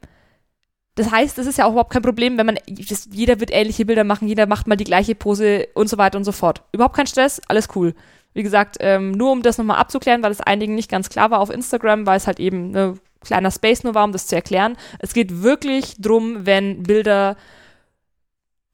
das 1.02 1.12
heißt, 1.12 1.40
es 1.40 1.48
ist 1.48 1.58
ja 1.58 1.66
auch 1.66 1.72
überhaupt 1.72 1.92
kein 1.92 2.04
Problem, 2.04 2.38
wenn 2.38 2.46
man, 2.46 2.60
das, 2.68 3.10
jeder 3.12 3.40
wird 3.40 3.50
ähnliche 3.52 3.86
Bilder 3.86 4.04
machen, 4.04 4.28
jeder 4.28 4.46
macht 4.46 4.68
mal 4.68 4.76
die 4.76 4.84
gleiche 4.84 5.16
Pose 5.16 5.68
und 5.74 5.90
so 5.90 5.98
weiter 5.98 6.16
und 6.16 6.26
so 6.26 6.32
fort. 6.32 6.62
Überhaupt 6.74 6.96
kein 6.96 7.08
Stress, 7.08 7.42
alles 7.48 7.70
cool. 7.76 7.96
Wie 8.36 8.44
gesagt, 8.44 8.78
ähm, 8.82 9.12
nur 9.12 9.32
um 9.32 9.42
das 9.42 9.58
nochmal 9.58 9.78
abzuklären, 9.78 10.22
weil 10.22 10.32
es 10.32 10.42
einigen 10.42 10.76
nicht 10.76 10.92
ganz 10.92 11.10
klar 11.10 11.32
war 11.32 11.40
auf 11.40 11.50
Instagram, 11.50 12.06
weil 12.06 12.18
es 12.18 12.28
halt 12.28 12.40
eben 12.40 12.76
ein 12.78 13.00
kleiner 13.22 13.50
Space 13.50 13.84
nur 13.84 13.96
war, 13.96 14.04
um 14.04 14.12
das 14.12 14.28
zu 14.28 14.36
erklären. 14.36 14.78
Es 15.00 15.16
geht 15.16 15.42
wirklich 15.42 15.96
drum, 16.00 16.46
wenn 16.46 16.84
Bilder 16.84 17.36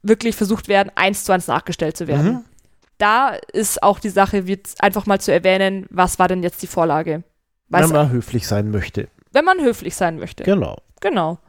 wirklich 0.04 0.36
versucht 0.36 0.68
werden, 0.68 0.92
eins 0.96 1.24
zu 1.24 1.32
eins 1.32 1.48
nachgestellt 1.48 1.96
zu 1.96 2.08
werden. 2.08 2.32
Mhm. 2.32 2.44
Da 2.98 3.38
ist 3.54 3.82
auch 3.84 4.00
die 4.00 4.10
Sache, 4.10 4.48
wird 4.48 4.68
einfach 4.80 5.06
mal 5.06 5.22
zu 5.22 5.32
erwähnen, 5.32 5.86
was 5.90 6.20
war 6.20 6.28
denn 6.28 6.44
jetzt 6.44 6.62
die 6.62 6.68
Vorlage? 6.68 7.24
Wenn 7.70 7.82
Weil's, 7.82 7.92
man 7.94 8.12
höflich 8.12 8.48
sein 8.48 8.70
möchte. 8.70 9.08
wenn 9.32 9.46
man 9.46 9.62
höflich 9.62 9.96
sein 9.96 10.20
möchte. 10.20 10.44
Genau. 10.44 10.78
Genau. 11.00 11.40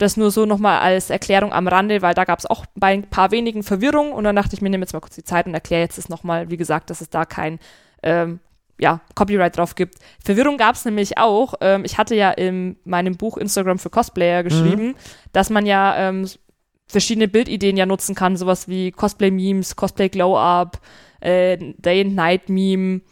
Das 0.00 0.16
nur 0.16 0.30
so 0.30 0.46
nochmal 0.46 0.80
als 0.80 1.10
Erklärung 1.10 1.52
am 1.52 1.68
Rande, 1.68 2.00
weil 2.00 2.14
da 2.14 2.24
gab 2.24 2.38
es 2.38 2.46
auch 2.46 2.64
bei 2.74 2.94
ein 2.94 3.02
paar 3.02 3.32
wenigen 3.32 3.62
Verwirrung 3.62 4.12
und 4.12 4.24
dann 4.24 4.34
dachte 4.34 4.54
ich 4.54 4.62
mir, 4.62 4.70
nehme 4.70 4.82
jetzt 4.82 4.94
mal 4.94 5.00
kurz 5.00 5.14
die 5.14 5.24
Zeit 5.24 5.44
und 5.44 5.52
erkläre 5.52 5.82
jetzt 5.82 5.98
das 5.98 6.08
nochmal, 6.08 6.48
wie 6.48 6.56
gesagt, 6.56 6.88
dass 6.88 7.02
es 7.02 7.10
da 7.10 7.26
kein 7.26 7.58
ähm, 8.02 8.40
ja, 8.78 9.02
Copyright 9.14 9.58
drauf 9.58 9.74
gibt. 9.74 9.96
Verwirrung 10.24 10.56
gab 10.56 10.74
es 10.74 10.86
nämlich 10.86 11.18
auch. 11.18 11.52
Ähm, 11.60 11.84
ich 11.84 11.98
hatte 11.98 12.14
ja 12.14 12.30
in 12.30 12.76
meinem 12.84 13.18
Buch 13.18 13.36
Instagram 13.36 13.78
für 13.78 13.90
Cosplayer 13.90 14.42
geschrieben, 14.42 14.94
dass 15.32 15.50
man 15.50 15.66
ja 15.66 15.94
ähm, 16.08 16.26
verschiedene 16.86 17.28
Bildideen 17.28 17.76
ja 17.76 17.84
nutzen 17.84 18.14
kann, 18.14 18.38
sowas 18.38 18.68
wie 18.68 18.92
Cosplay-Memes, 18.92 19.76
Cosplay-Glow-Up, 19.76 20.80
äh, 21.20 21.58
Day-and-Night-Meme 21.76 23.02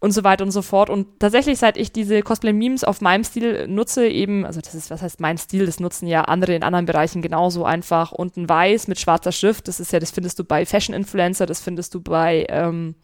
und 0.00 0.12
so 0.12 0.24
weiter 0.24 0.44
und 0.44 0.50
so 0.50 0.62
fort. 0.62 0.90
Und 0.90 1.20
tatsächlich, 1.20 1.58
seit 1.58 1.76
ich 1.76 1.92
diese 1.92 2.22
Cosplay-Memes 2.22 2.84
auf 2.84 3.02
meinem 3.02 3.22
Stil 3.22 3.68
nutze, 3.68 4.08
eben, 4.08 4.46
also 4.46 4.60
das 4.60 4.74
ist, 4.74 4.90
was 4.90 5.02
heißt 5.02 5.20
mein 5.20 5.36
Stil, 5.36 5.66
das 5.66 5.78
nutzen 5.78 6.06
ja 6.06 6.22
andere 6.22 6.54
in 6.54 6.62
anderen 6.62 6.86
Bereichen 6.86 7.20
genauso 7.20 7.64
einfach. 7.64 8.12
Unten 8.12 8.48
weiß 8.48 8.88
mit 8.88 8.98
schwarzer 8.98 9.30
Schrift, 9.30 9.68
das 9.68 9.78
ist 9.78 9.92
ja, 9.92 10.00
das 10.00 10.10
findest 10.10 10.38
du 10.38 10.44
bei 10.44 10.64
Fashion-Influencer, 10.64 11.44
das 11.44 11.60
findest 11.60 11.94
du 11.94 12.00
bei 12.00 12.46
ähm, 12.48 12.94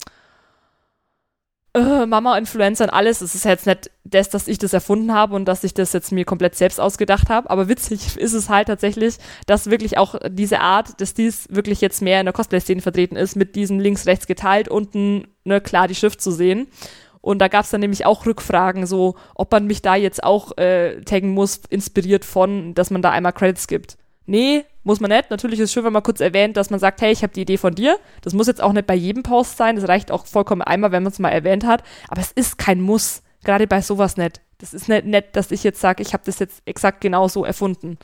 äh, 1.77 2.07
Mama-Influencern, 2.07 2.89
alles. 2.89 3.21
Es 3.21 3.35
ist 3.35 3.45
jetzt 3.45 3.67
nicht 3.67 3.91
das, 4.05 4.31
dass 4.31 4.49
ich 4.49 4.59
das 4.59 4.73
erfunden 4.73 5.13
habe 5.13 5.35
und 5.35 5.45
dass 5.45 5.63
ich 5.63 5.75
das 5.75 5.93
jetzt 5.93 6.11
mir 6.11 6.25
komplett 6.25 6.55
selbst 6.55 6.81
ausgedacht 6.81 7.29
habe, 7.29 7.51
aber 7.51 7.69
witzig 7.69 8.17
ist 8.17 8.33
es 8.33 8.49
halt 8.49 8.69
tatsächlich, 8.69 9.17
dass 9.47 9.71
wirklich 9.71 9.99
auch 9.99 10.17
diese 10.29 10.61
Art 10.61 11.01
des 11.01 11.11
Stils 11.11 11.49
wirklich 11.51 11.81
jetzt 11.81 12.01
mehr 12.01 12.21
in 12.21 12.27
der 12.27 12.33
Cosplay-Szene 12.33 12.81
vertreten 12.81 13.17
ist, 13.17 13.37
mit 13.37 13.55
diesem 13.57 13.79
links, 13.79 14.07
rechts 14.07 14.27
geteilt, 14.27 14.69
unten 14.69 15.29
ne, 15.45 15.61
klar 15.61 15.87
die 15.87 15.95
Schrift 15.95 16.21
zu 16.21 16.31
sehen. 16.31 16.69
Und 17.21 17.41
da 17.41 17.49
gab 17.49 17.65
es 17.65 17.71
dann 17.71 17.81
nämlich 17.81 18.07
auch 18.07 18.25
Rückfragen, 18.25 18.87
so 18.87 19.17
ob 19.35 19.51
man 19.51 19.67
mich 19.67 19.83
da 19.83 19.97
jetzt 19.97 20.23
auch 20.25 20.57
äh, 20.59 21.01
taggen 21.03 21.31
muss, 21.31 21.61
inspiriert 21.69 22.25
von, 22.25 22.73
dass 22.75 22.91
man 22.91 23.03
da 23.03 23.11
einmal 23.11 23.33
Credits 23.33 23.67
gibt. 23.67 23.99
nee, 24.27 24.65
muss 24.87 25.01
man 25.01 25.11
nicht. 25.11 25.31
Natürlich 25.31 25.59
ist 25.59 25.65
es 25.65 25.73
schön, 25.73 25.85
wenn 25.85 25.93
man 25.93 26.03
kurz 26.03 26.21
erwähnt, 26.21 26.57
dass 26.57 26.71
man 26.71 26.81
sagt, 26.81 27.01
hey, 27.03 27.13
ich 27.13 27.23
habe 27.23 27.33
die 27.33 27.43
Idee 27.43 27.59
von 27.59 27.75
dir. 27.75 27.99
Das 28.23 28.33
muss 28.33 28.47
jetzt 28.47 28.63
auch 28.63 28.73
nicht 28.73 28.87
bei 28.87 28.95
jedem 28.95 29.23
Post 29.23 29.57
sein. 29.57 29.77
Das 29.77 29.89
reicht 29.89 30.11
auch 30.11 30.27
vollkommen 30.27 30.63
einmal, 30.63 30.93
wenn 30.93 31.03
man 31.03 31.13
es 31.13 31.19
mal 31.19 31.31
erwähnt 31.31 31.67
hat. 31.67 31.83
Aber 32.09 32.21
es 32.21 32.33
ist 32.33 32.57
kein 32.57 32.81
Muss. 32.81 33.23
Gerade 33.45 33.67
bei 33.67 33.83
sowas 33.83 34.17
nicht. 34.17 34.41
Das 34.59 34.73
ist 34.73 34.89
nicht 34.89 35.05
nett, 35.05 35.37
dass 35.37 35.51
ich 35.51 35.63
jetzt 35.65 35.81
sage, 35.81 36.03
ich 36.03 36.15
habe 36.15 36.23
das 36.25 36.39
jetzt 36.39 36.63
exakt 36.65 37.01
genau 37.01 37.29
so 37.29 37.45
erfunden. 37.45 37.99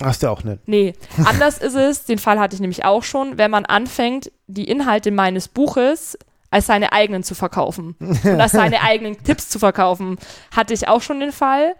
Hast 0.00 0.22
du 0.22 0.28
auch 0.28 0.44
nicht. 0.44 0.60
Nee, 0.66 0.92
anders 1.24 1.58
ist 1.58 1.74
es, 1.74 2.04
den 2.04 2.18
Fall 2.18 2.38
hatte 2.38 2.54
ich 2.54 2.60
nämlich 2.60 2.84
auch 2.84 3.02
schon, 3.02 3.36
wenn 3.36 3.50
man 3.50 3.64
anfängt, 3.64 4.30
die 4.46 4.70
Inhalte 4.70 5.10
meines 5.10 5.48
Buches 5.48 6.16
als 6.50 6.66
seine 6.66 6.92
eigenen 6.92 7.24
zu 7.24 7.34
verkaufen 7.34 7.96
und 8.00 8.40
als 8.40 8.52
seine 8.52 8.82
eigenen 8.82 9.22
Tipps 9.24 9.48
zu 9.48 9.58
verkaufen, 9.58 10.16
hatte 10.54 10.72
ich 10.72 10.88
auch 10.88 11.02
schon 11.02 11.20
den 11.20 11.32
Fall. 11.32 11.74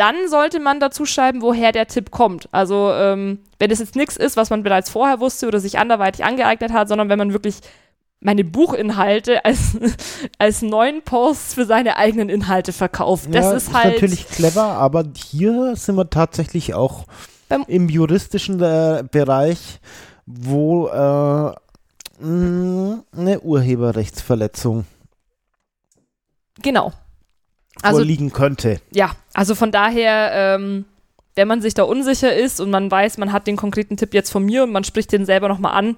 Dann 0.00 0.28
sollte 0.28 0.60
man 0.60 0.80
dazu 0.80 1.04
schreiben, 1.04 1.42
woher 1.42 1.72
der 1.72 1.86
Tipp 1.86 2.10
kommt. 2.10 2.48
Also 2.52 2.90
ähm, 2.94 3.40
wenn 3.58 3.70
es 3.70 3.80
jetzt 3.80 3.96
nichts 3.96 4.16
ist, 4.16 4.34
was 4.38 4.48
man 4.48 4.62
bereits 4.62 4.88
vorher 4.88 5.20
wusste 5.20 5.46
oder 5.46 5.60
sich 5.60 5.78
anderweitig 5.78 6.24
angeeignet 6.24 6.72
hat, 6.72 6.88
sondern 6.88 7.10
wenn 7.10 7.18
man 7.18 7.34
wirklich 7.34 7.56
meine 8.20 8.42
Buchinhalte 8.42 9.44
als, 9.44 9.76
als 10.38 10.62
neuen 10.62 11.02
Posts 11.02 11.52
für 11.52 11.66
seine 11.66 11.98
eigenen 11.98 12.30
Inhalte 12.30 12.72
verkauft. 12.72 13.28
Das 13.34 13.44
ja, 13.44 13.52
ist 13.52 13.74
halt. 13.74 13.94
natürlich 13.94 14.26
clever, 14.26 14.62
aber 14.62 15.04
hier 15.14 15.76
sind 15.76 15.96
wir 15.96 16.08
tatsächlich 16.08 16.72
auch 16.72 17.04
im 17.66 17.90
juristischen 17.90 18.62
äh, 18.62 19.04
Bereich, 19.10 19.80
wo 20.24 20.88
äh, 20.88 21.52
mh, 22.24 23.04
eine 23.12 23.40
Urheberrechtsverletzung 23.40 24.86
Genau. 26.62 26.92
Also 27.82 27.98
vorliegen 27.98 28.32
könnte. 28.32 28.80
ja, 28.92 29.12
also 29.34 29.54
von 29.54 29.70
daher, 29.72 30.30
ähm, 30.34 30.84
wenn 31.36 31.48
man 31.48 31.62
sich 31.62 31.74
da 31.74 31.84
unsicher 31.84 32.34
ist 32.34 32.60
und 32.60 32.70
man 32.70 32.90
weiß, 32.90 33.18
man 33.18 33.32
hat 33.32 33.46
den 33.46 33.56
konkreten 33.56 33.96
Tipp 33.96 34.12
jetzt 34.14 34.30
von 34.30 34.44
mir 34.44 34.64
und 34.64 34.72
man 34.72 34.84
spricht 34.84 35.12
den 35.12 35.24
selber 35.24 35.48
nochmal 35.48 35.72
an. 35.74 35.96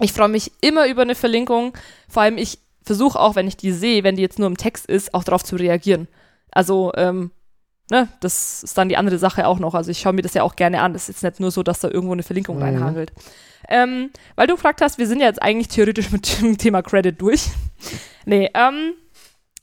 Ich 0.00 0.12
freue 0.12 0.28
mich 0.28 0.50
immer 0.60 0.88
über 0.88 1.02
eine 1.02 1.14
Verlinkung. 1.14 1.72
Vor 2.08 2.22
allem, 2.22 2.38
ich 2.38 2.58
versuche 2.82 3.18
auch, 3.20 3.36
wenn 3.36 3.46
ich 3.46 3.56
die 3.56 3.70
sehe, 3.72 4.02
wenn 4.02 4.16
die 4.16 4.22
jetzt 4.22 4.38
nur 4.38 4.48
im 4.48 4.56
Text 4.56 4.86
ist, 4.86 5.14
auch 5.14 5.22
darauf 5.24 5.44
zu 5.44 5.56
reagieren. 5.56 6.08
Also, 6.50 6.92
ähm, 6.96 7.30
ne, 7.90 8.08
das 8.20 8.62
ist 8.64 8.76
dann 8.76 8.88
die 8.88 8.96
andere 8.96 9.18
Sache 9.18 9.46
auch 9.46 9.58
noch. 9.60 9.74
Also 9.74 9.90
ich 9.90 10.00
schaue 10.00 10.14
mir 10.14 10.22
das 10.22 10.34
ja 10.34 10.42
auch 10.42 10.56
gerne 10.56 10.80
an. 10.82 10.92
Das 10.94 11.08
ist 11.08 11.22
jetzt 11.22 11.22
nicht 11.22 11.40
nur 11.40 11.50
so, 11.52 11.62
dass 11.62 11.78
da 11.80 11.88
irgendwo 11.88 12.12
eine 12.12 12.22
Verlinkung 12.24 12.56
Mhm. 12.56 12.62
reinhangelt. 12.62 13.12
Ähm, 13.68 14.10
weil 14.36 14.46
du 14.46 14.54
gefragt 14.54 14.80
hast, 14.80 14.98
wir 14.98 15.06
sind 15.06 15.20
ja 15.20 15.26
jetzt 15.26 15.40
eigentlich 15.42 15.68
theoretisch 15.68 16.10
mit 16.12 16.40
dem 16.40 16.58
Thema 16.58 16.82
Credit 16.82 17.18
durch. 17.20 17.46
nee, 18.24 18.50
ähm, 18.54 18.94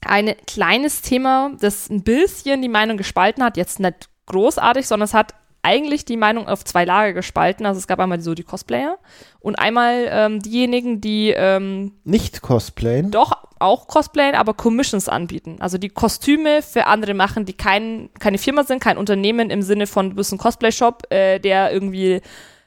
ein 0.06 0.34
kleines 0.46 1.02
Thema, 1.02 1.52
das 1.60 1.88
ein 1.88 2.02
bisschen 2.02 2.62
die 2.62 2.68
Meinung 2.68 2.96
gespalten 2.96 3.42
hat, 3.42 3.56
jetzt 3.56 3.80
nicht 3.80 4.08
großartig, 4.26 4.86
sondern 4.86 5.06
es 5.06 5.14
hat 5.14 5.34
eigentlich 5.62 6.04
die 6.04 6.16
Meinung 6.16 6.48
auf 6.48 6.64
zwei 6.64 6.84
Lager 6.84 7.12
gespalten. 7.12 7.66
Also 7.66 7.78
es 7.78 7.86
gab 7.86 8.00
einmal 8.00 8.20
so 8.20 8.34
die 8.34 8.42
Cosplayer 8.42 8.98
und 9.40 9.56
einmal 9.56 10.08
ähm, 10.10 10.40
diejenigen, 10.40 11.00
die 11.00 11.30
ähm, 11.30 11.92
Nicht 12.04 12.42
cosplayen. 12.42 13.10
doch 13.10 13.32
auch 13.60 13.86
cosplayen, 13.86 14.34
aber 14.34 14.54
Commissions 14.54 15.08
anbieten. 15.08 15.58
Also 15.60 15.78
die 15.78 15.88
Kostüme 15.88 16.62
für 16.62 16.86
andere 16.86 17.14
machen, 17.14 17.44
die 17.44 17.52
kein, 17.52 18.10
keine 18.18 18.38
Firma 18.38 18.64
sind, 18.64 18.82
kein 18.82 18.98
Unternehmen 18.98 19.50
im 19.50 19.62
Sinne 19.62 19.86
von, 19.86 20.10
du 20.10 20.16
bist 20.16 20.32
ein 20.32 20.38
Cosplay-Shop, 20.38 21.04
äh, 21.10 21.38
der 21.38 21.72
irgendwie, 21.72 22.20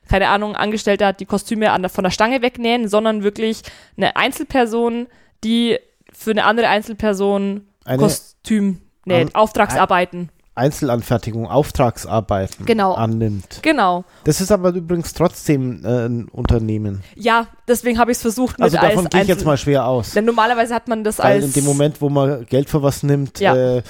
keine 0.07 0.29
Ahnung, 0.29 0.55
Angestellte 0.55 1.05
hat, 1.05 1.19
die 1.19 1.25
Kostüme 1.25 1.71
an 1.71 1.89
von 1.89 2.05
der 2.05 2.11
Stange 2.11 2.41
wegnähen, 2.41 2.87
sondern 2.87 3.23
wirklich 3.23 3.61
eine 3.97 4.15
Einzelperson, 4.15 5.07
die 5.43 5.77
für 6.17 6.32
eine 6.32 6.45
andere 6.45 6.67
Einzelperson 6.67 7.62
Eine 7.84 7.97
Kostüm 7.97 8.82
näht, 9.06 9.28
An- 9.28 9.36
Auftragsarbeiten. 9.36 10.30
Einzelanfertigung, 10.58 11.47
Auftragsarbeiten 11.47 12.65
Genau. 12.65 12.93
annimmt. 12.93 13.60
Genau. 13.62 14.06
Das 14.23 14.39
ist 14.39 14.51
aber 14.54 14.69
übrigens 14.73 15.13
trotzdem 15.13 15.84
äh, 15.84 16.06
ein 16.08 16.30
Unternehmen. 16.30 17.04
Ja, 17.15 17.47
deswegen 17.67 17.99
habe 17.99 18.12
ich 18.12 18.17
es 18.17 18.21
versucht 18.21 18.62
Also 18.62 18.78
davon 18.78 19.10
gehe 19.10 19.21
ich 19.23 19.28
jetzt 19.28 19.45
mal 19.45 19.58
schwer 19.58 19.86
aus. 19.86 20.12
Denn 20.12 20.23
normalerweise 20.23 20.73
hat 20.73 20.88
man 20.88 21.04
das 21.04 21.19
Weil 21.19 21.25
als 21.41 21.45
in 21.45 21.54
dem 21.54 21.65
Moment, 21.65 21.99
wo 22.01 22.08
man 22.10 22.45
Geld 22.45 22.69
für 22.69 22.82
was 22.82 23.04
nimmt, 23.04 23.39
Ja. 23.41 23.54
äh, 23.78 23.84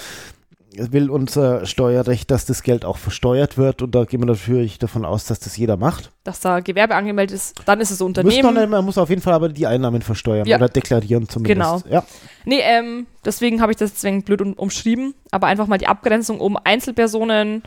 will 0.78 1.10
unser 1.10 1.66
Steuerrecht, 1.66 2.30
dass 2.30 2.46
das 2.46 2.62
Geld 2.62 2.84
auch 2.84 2.96
versteuert 2.98 3.56
wird 3.58 3.82
und 3.82 3.94
da 3.94 4.04
gehen 4.04 4.20
wir 4.20 4.26
natürlich 4.26 4.78
davon 4.78 5.04
aus, 5.04 5.24
dass 5.26 5.38
das 5.40 5.56
jeder 5.56 5.76
macht. 5.76 6.10
dass 6.24 6.40
da 6.40 6.60
Gewerbe 6.60 6.94
angemeldet 6.94 7.34
ist, 7.34 7.54
dann 7.66 7.80
ist 7.80 7.90
es 7.90 8.00
Unternehmen. 8.00 8.54
nicht, 8.54 8.68
man 8.68 8.84
muss 8.84 8.98
auf 8.98 9.08
jeden 9.10 9.22
Fall 9.22 9.34
aber 9.34 9.48
die 9.48 9.66
Einnahmen 9.66 10.02
versteuern 10.02 10.46
Ja. 10.46 10.56
oder 10.56 10.68
deklarieren 10.68 11.28
zumindest. 11.28 11.84
Genau. 11.84 11.94
Ja. 11.94 12.04
Nee, 12.44 12.60
ähm, 12.62 13.06
deswegen 13.24 13.60
habe 13.60 13.72
ich 13.72 13.78
das 13.78 13.92
deswegen 13.94 14.22
blöd 14.22 14.40
um, 14.42 14.52
umschrieben, 14.54 15.14
aber 15.30 15.46
einfach 15.46 15.66
mal 15.66 15.78
die 15.78 15.86
Abgrenzung 15.86 16.40
um 16.40 16.56
Einzelpersonen, 16.62 17.62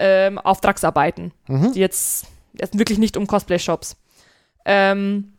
ähm, 0.00 0.38
Auftragsarbeiten, 0.38 1.32
Mhm. 1.48 1.72
die 1.72 1.80
jetzt, 1.80 2.26
jetzt 2.58 2.78
wirklich 2.78 2.98
nicht 2.98 3.16
um 3.16 3.26
Cosplay-Shops. 3.26 3.96
Ähm, 4.64 5.32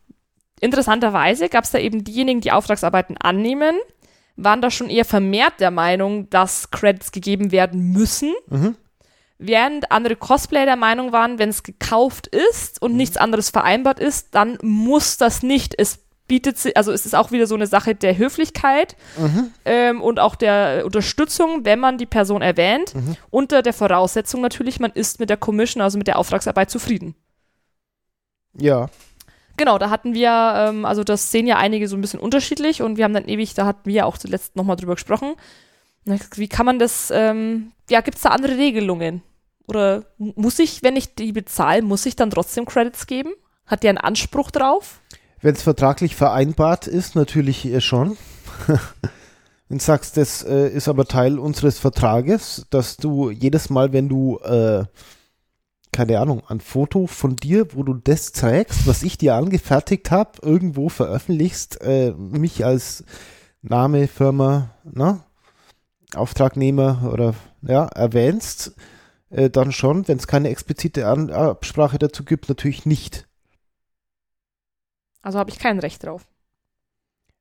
interessanterweise 0.60 1.48
gab 1.48 1.64
es 1.64 1.70
da 1.70 1.78
eben 1.78 2.04
diejenigen, 2.04 2.40
die 2.40 2.52
Auftragsarbeiten 2.52 3.16
annehmen, 3.18 3.76
waren 4.36 4.60
da 4.62 4.70
schon 4.70 4.90
eher 4.90 5.04
vermehrt 5.04 5.60
der 5.60 5.70
Meinung, 5.70 6.28
dass 6.30 6.70
Credits 6.70 7.12
gegeben 7.12 7.52
werden 7.52 7.92
müssen, 7.92 8.32
Mhm. 8.48 8.76
während 9.38 9.90
andere 9.92 10.16
Cosplayer 10.16 10.66
der 10.66 10.76
Meinung 10.76 11.12
waren, 11.12 11.38
wenn 11.38 11.50
es 11.50 11.62
gekauft 11.62 12.26
ist 12.28 12.80
und 12.82 12.96
nichts 12.96 13.16
anderes 13.16 13.50
vereinbart 13.50 14.00
ist, 14.00 14.34
dann 14.34 14.58
muss 14.62 15.16
das 15.18 15.42
nicht. 15.42 15.74
Es 15.78 16.00
bietet 16.26 16.56
sich, 16.56 16.74
also 16.76 16.90
es 16.90 17.04
ist 17.04 17.14
auch 17.14 17.32
wieder 17.32 17.46
so 17.46 17.54
eine 17.54 17.66
Sache 17.66 17.94
der 17.94 18.16
Höflichkeit 18.16 18.96
Mhm. 19.18 19.50
ähm, 19.66 20.00
und 20.00 20.18
auch 20.18 20.36
der 20.36 20.82
Unterstützung, 20.86 21.64
wenn 21.66 21.78
man 21.78 21.98
die 21.98 22.06
Person 22.06 22.40
erwähnt, 22.40 22.94
Mhm. 22.94 23.16
unter 23.30 23.60
der 23.60 23.74
Voraussetzung 23.74 24.40
natürlich, 24.40 24.80
man 24.80 24.90
ist 24.92 25.20
mit 25.20 25.28
der 25.28 25.36
Commission, 25.36 25.82
also 25.82 25.98
mit 25.98 26.06
der 26.06 26.18
Auftragsarbeit 26.18 26.70
zufrieden. 26.70 27.14
Ja. 28.58 28.88
Genau, 29.56 29.78
da 29.78 29.90
hatten 29.90 30.14
wir, 30.14 30.54
ähm, 30.56 30.84
also 30.84 31.04
das 31.04 31.30
sehen 31.30 31.46
ja 31.46 31.56
einige 31.56 31.88
so 31.88 31.96
ein 31.96 32.00
bisschen 32.00 32.20
unterschiedlich 32.20 32.82
und 32.82 32.96
wir 32.96 33.04
haben 33.04 33.14
dann 33.14 33.28
ewig, 33.28 33.54
da 33.54 33.66
hatten 33.66 33.88
wir 33.88 34.06
auch 34.06 34.18
zuletzt 34.18 34.56
nochmal 34.56 34.76
drüber 34.76 34.94
gesprochen. 34.94 35.34
Wie 36.34 36.48
kann 36.48 36.66
man 36.66 36.78
das, 36.78 37.10
ähm, 37.14 37.72
ja, 37.88 38.00
gibt 38.00 38.16
es 38.16 38.22
da 38.22 38.30
andere 38.30 38.58
Regelungen? 38.58 39.22
Oder 39.66 40.04
muss 40.18 40.58
ich, 40.58 40.82
wenn 40.82 40.96
ich 40.96 41.14
die 41.14 41.32
bezahle, 41.32 41.82
muss 41.82 42.04
ich 42.04 42.16
dann 42.16 42.30
trotzdem 42.30 42.66
Credits 42.66 43.06
geben? 43.06 43.32
Hat 43.66 43.82
der 43.82 43.90
einen 43.90 43.98
Anspruch 43.98 44.50
drauf? 44.50 45.00
Wenn 45.40 45.54
es 45.54 45.62
vertraglich 45.62 46.16
vereinbart 46.16 46.86
ist, 46.86 47.16
natürlich 47.16 47.64
äh, 47.66 47.80
schon. 47.80 48.16
Wenn 49.68 49.78
du 49.78 49.84
sagst, 49.84 50.16
das 50.18 50.42
äh, 50.42 50.68
ist 50.68 50.88
aber 50.88 51.06
Teil 51.06 51.38
unseres 51.38 51.78
Vertrages, 51.78 52.66
dass 52.70 52.98
du 52.98 53.30
jedes 53.30 53.70
Mal, 53.70 53.94
wenn 53.94 54.10
du, 54.10 54.38
äh, 54.40 54.84
keine 55.94 56.18
Ahnung, 56.18 56.42
ein 56.48 56.58
Foto 56.58 57.06
von 57.06 57.36
dir, 57.36 57.72
wo 57.72 57.84
du 57.84 57.94
das 57.94 58.32
zeigst, 58.32 58.88
was 58.88 59.04
ich 59.04 59.16
dir 59.16 59.36
angefertigt 59.36 60.10
habe, 60.10 60.32
irgendwo 60.42 60.88
veröffentlichst, 60.88 61.80
äh, 61.82 62.10
mich 62.10 62.64
als 62.64 63.04
Name, 63.62 64.08
Firma, 64.08 64.70
ne, 64.82 65.20
Auftragnehmer 66.16 67.08
oder 67.12 67.34
ja, 67.62 67.86
erwähnst, 67.86 68.74
äh, 69.30 69.48
dann 69.50 69.70
schon, 69.70 70.08
wenn 70.08 70.18
es 70.18 70.26
keine 70.26 70.48
explizite 70.48 71.06
An 71.06 71.30
Absprache 71.30 72.00
dazu 72.00 72.24
gibt, 72.24 72.48
natürlich 72.48 72.86
nicht. 72.86 73.28
Also 75.22 75.38
habe 75.38 75.50
ich 75.50 75.60
kein 75.60 75.78
Recht 75.78 76.02
drauf. 76.02 76.26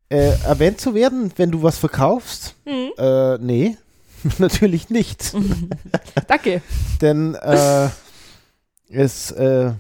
Äh, 0.10 0.38
erwähnt 0.46 0.80
zu 0.80 0.94
werden, 0.94 1.34
wenn 1.38 1.50
du 1.50 1.64
was 1.64 1.80
verkaufst? 1.80 2.54
Mhm. 2.66 2.92
Äh, 3.00 3.38
nee, 3.40 3.78
natürlich 4.38 4.92
nicht. 4.92 5.34
Danke. 6.28 6.62
Denn 7.02 7.34
äh, 7.34 7.90
es, 8.94 9.32
äh, 9.32 9.72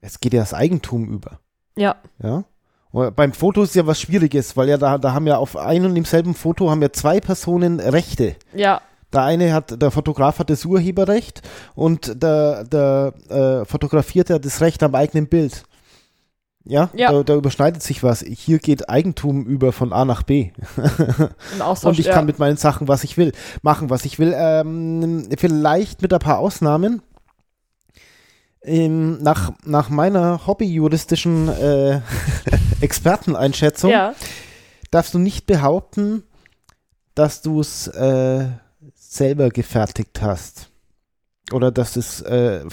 es 0.00 0.20
geht 0.20 0.32
ja 0.32 0.40
das 0.40 0.54
Eigentum 0.54 1.08
über. 1.08 1.40
Ja. 1.76 1.96
Ja. 2.22 2.44
Und 2.90 3.16
beim 3.16 3.32
Foto 3.32 3.62
ist 3.62 3.74
ja 3.74 3.86
was 3.86 4.00
Schwieriges, 4.00 4.56
weil 4.56 4.68
ja 4.68 4.78
da, 4.78 4.98
da 4.98 5.12
haben 5.12 5.26
ja 5.26 5.36
auf 5.36 5.56
ein 5.56 5.84
und 5.84 5.94
demselben 5.94 6.34
Foto 6.34 6.70
haben 6.70 6.82
ja 6.82 6.92
zwei 6.92 7.20
Personen 7.20 7.80
Rechte. 7.80 8.36
Ja. 8.54 8.80
Der 9.12 9.22
eine 9.22 9.52
hat, 9.52 9.80
der 9.80 9.90
Fotograf 9.90 10.38
hat 10.38 10.50
das 10.50 10.64
Urheberrecht 10.64 11.42
und 11.74 12.22
der, 12.22 12.64
der 12.64 13.14
äh, 13.28 13.64
Fotografierte 13.64 14.34
hat 14.34 14.44
das 14.44 14.60
Recht 14.60 14.82
am 14.82 14.94
eigenen 14.94 15.28
Bild. 15.28 15.64
Ja, 16.64 16.90
Ja. 16.92 17.10
Da, 17.12 17.22
da 17.22 17.34
überschneidet 17.34 17.82
sich 17.82 18.02
was. 18.02 18.20
Hier 18.20 18.58
geht 18.58 18.90
Eigentum 18.90 19.46
über 19.46 19.72
von 19.72 19.94
A 19.94 20.04
nach 20.04 20.22
B. 20.22 20.50
Und 21.82 21.98
ich 21.98 22.06
ja. 22.06 22.12
kann 22.12 22.26
mit 22.26 22.38
meinen 22.38 22.58
Sachen, 22.58 22.88
was 22.88 23.04
ich 23.04 23.16
will, 23.16 23.32
machen, 23.62 23.88
was 23.88 24.04
ich 24.04 24.18
will. 24.18 24.34
Ähm, 24.36 25.28
vielleicht 25.38 26.02
mit 26.02 26.12
ein 26.12 26.18
paar 26.18 26.38
Ausnahmen. 26.38 27.00
Ähm, 28.62 29.22
nach, 29.22 29.52
nach 29.64 29.88
meiner 29.88 30.46
hobbyjuristischen 30.46 31.48
äh, 31.48 32.00
Experteneinschätzung 32.80 33.90
Ja. 33.90 34.14
darfst 34.90 35.14
du 35.14 35.18
nicht 35.18 35.46
behaupten, 35.46 36.24
dass 37.14 37.42
du 37.42 37.60
es 37.60 37.86
äh, 37.88 38.46
selber 38.94 39.48
gefertigt 39.50 40.20
hast. 40.20 40.70
Oder 41.52 41.70
dass 41.70 41.96
es 41.96 42.20
äh, 42.22 42.64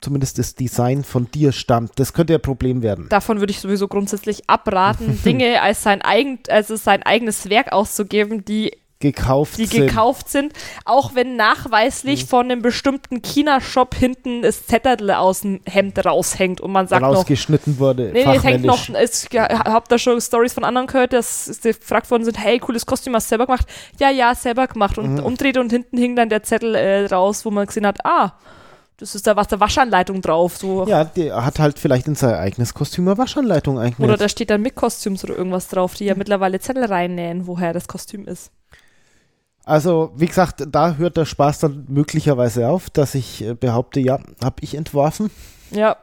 zumindest 0.00 0.38
das 0.38 0.54
Design 0.54 1.02
von 1.04 1.30
dir 1.30 1.52
stammt. 1.52 1.98
Das 1.98 2.12
könnte 2.12 2.34
ein 2.34 2.40
Problem 2.42 2.82
werden. 2.82 3.08
Davon 3.08 3.40
würde 3.40 3.50
ich 3.50 3.60
sowieso 3.60 3.88
grundsätzlich 3.88 4.48
abraten, 4.48 5.20
Dinge 5.24 5.60
als 5.60 5.82
sein, 5.82 6.02
eigen, 6.02 6.38
also 6.48 6.76
sein 6.76 7.02
eigenes 7.02 7.48
Werk 7.50 7.72
auszugeben, 7.72 8.44
die 8.44 8.72
gekauft 9.00 9.56
die 9.58 9.64
sind. 9.66 9.86
gekauft 9.86 10.28
sind, 10.28 10.52
auch 10.84 11.14
wenn 11.14 11.34
nachweislich 11.36 12.26
von 12.26 12.44
einem 12.50 12.62
bestimmten 12.62 13.22
China-Shop 13.22 13.94
hinten 13.94 14.42
das 14.42 14.66
Zettel 14.66 15.10
aus 15.10 15.40
dem 15.40 15.60
Hemd 15.66 16.04
raushängt 16.04 16.60
und 16.60 16.70
man 16.70 16.86
sagt 16.86 17.00
noch, 17.02 17.16
rausgeschnitten 17.16 17.78
wurde. 17.78 18.10
Nee, 18.12 18.24
nee, 18.26 18.36
es 18.36 18.44
hängt 18.44 18.64
noch, 18.64 18.88
ich 18.90 19.38
hab 19.40 19.88
da 19.88 19.98
schon 19.98 20.20
Stories 20.20 20.52
von 20.52 20.64
anderen 20.64 20.86
gehört, 20.86 21.12
dass 21.14 21.46
sie 21.46 21.72
gefragt 21.72 22.10
worden 22.10 22.24
sind, 22.24 22.38
hey, 22.38 22.58
cooles 22.58 22.84
Kostüm, 22.86 23.14
hast 23.14 23.26
du 23.26 23.28
selber 23.30 23.46
gemacht? 23.46 23.66
Ja, 23.98 24.10
ja, 24.10 24.34
selber 24.34 24.66
gemacht. 24.66 24.98
Und 24.98 25.14
Mhm. 25.14 25.24
umdreht 25.24 25.56
und 25.56 25.70
hinten 25.70 25.96
hing 25.96 26.14
dann 26.14 26.28
der 26.28 26.42
Zettel 26.42 26.74
äh, 26.74 27.06
raus, 27.06 27.44
wo 27.46 27.50
man 27.50 27.66
gesehen 27.66 27.86
hat, 27.86 28.04
ah, 28.04 28.34
das 28.98 29.14
ist 29.14 29.26
da 29.26 29.34
was 29.34 29.48
der 29.48 29.60
Waschanleitung 29.60 30.20
drauf. 30.20 30.58
So. 30.58 30.86
Ja, 30.86 31.04
der 31.04 31.42
hat 31.44 31.58
halt 31.58 31.78
vielleicht 31.78 32.06
in 32.06 32.14
sein 32.16 32.34
eigenes 32.34 32.74
Kostüm 32.74 33.08
eine 33.08 33.16
Waschanleitung 33.16 33.76
Oder 33.76 33.84
eingebaut. 33.86 34.20
da 34.20 34.28
steht 34.28 34.50
dann 34.50 34.60
mit 34.60 34.74
Kostüms 34.74 35.24
oder 35.24 35.34
irgendwas 35.36 35.68
drauf, 35.68 35.94
die 35.94 36.04
ja 36.04 36.14
mittlerweile 36.14 36.60
Zettel 36.60 36.84
reinnähen, 36.84 37.46
woher 37.46 37.72
das 37.72 37.88
Kostüm 37.88 38.26
ist. 38.28 38.50
Also, 39.70 40.10
wie 40.16 40.26
gesagt, 40.26 40.66
da 40.68 40.96
hört 40.96 41.16
der 41.16 41.24
Spaß 41.24 41.60
dann 41.60 41.84
möglicherweise 41.88 42.68
auf, 42.68 42.90
dass 42.90 43.14
ich 43.14 43.44
äh, 43.44 43.54
behaupte, 43.54 44.00
ja, 44.00 44.18
habe 44.42 44.56
ich 44.62 44.74
entworfen. 44.74 45.30
Ja, 45.70 45.96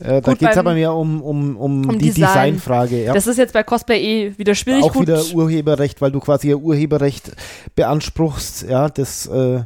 Äh, 0.00 0.22
da 0.22 0.34
geht 0.34 0.50
es 0.50 0.56
aber 0.56 0.74
mehr 0.74 0.94
um, 0.94 1.20
um, 1.20 1.56
um, 1.56 1.88
Um 1.88 1.98
die 1.98 2.10
Design. 2.10 2.54
Designfrage. 2.54 3.02
Ja. 3.02 3.14
das 3.14 3.26
ist 3.26 3.36
jetzt 3.36 3.52
bei 3.52 3.64
Cosplay 3.64 3.98
eh 4.00 4.38
wieder 4.38 4.54
schwierig. 4.54 4.84
Auch 4.84 4.92
Gut, 4.92 5.08
wieder 5.08 5.20
Urheberrecht, 5.34 6.00
weil 6.00 6.12
du 6.12 6.20
quasi 6.20 6.52
ein 6.52 6.62
Urheberrecht 6.62 7.32
beanspruchst, 7.74 8.62
ja, 8.68 8.88
das, 8.88 9.26
äh, 9.26 9.64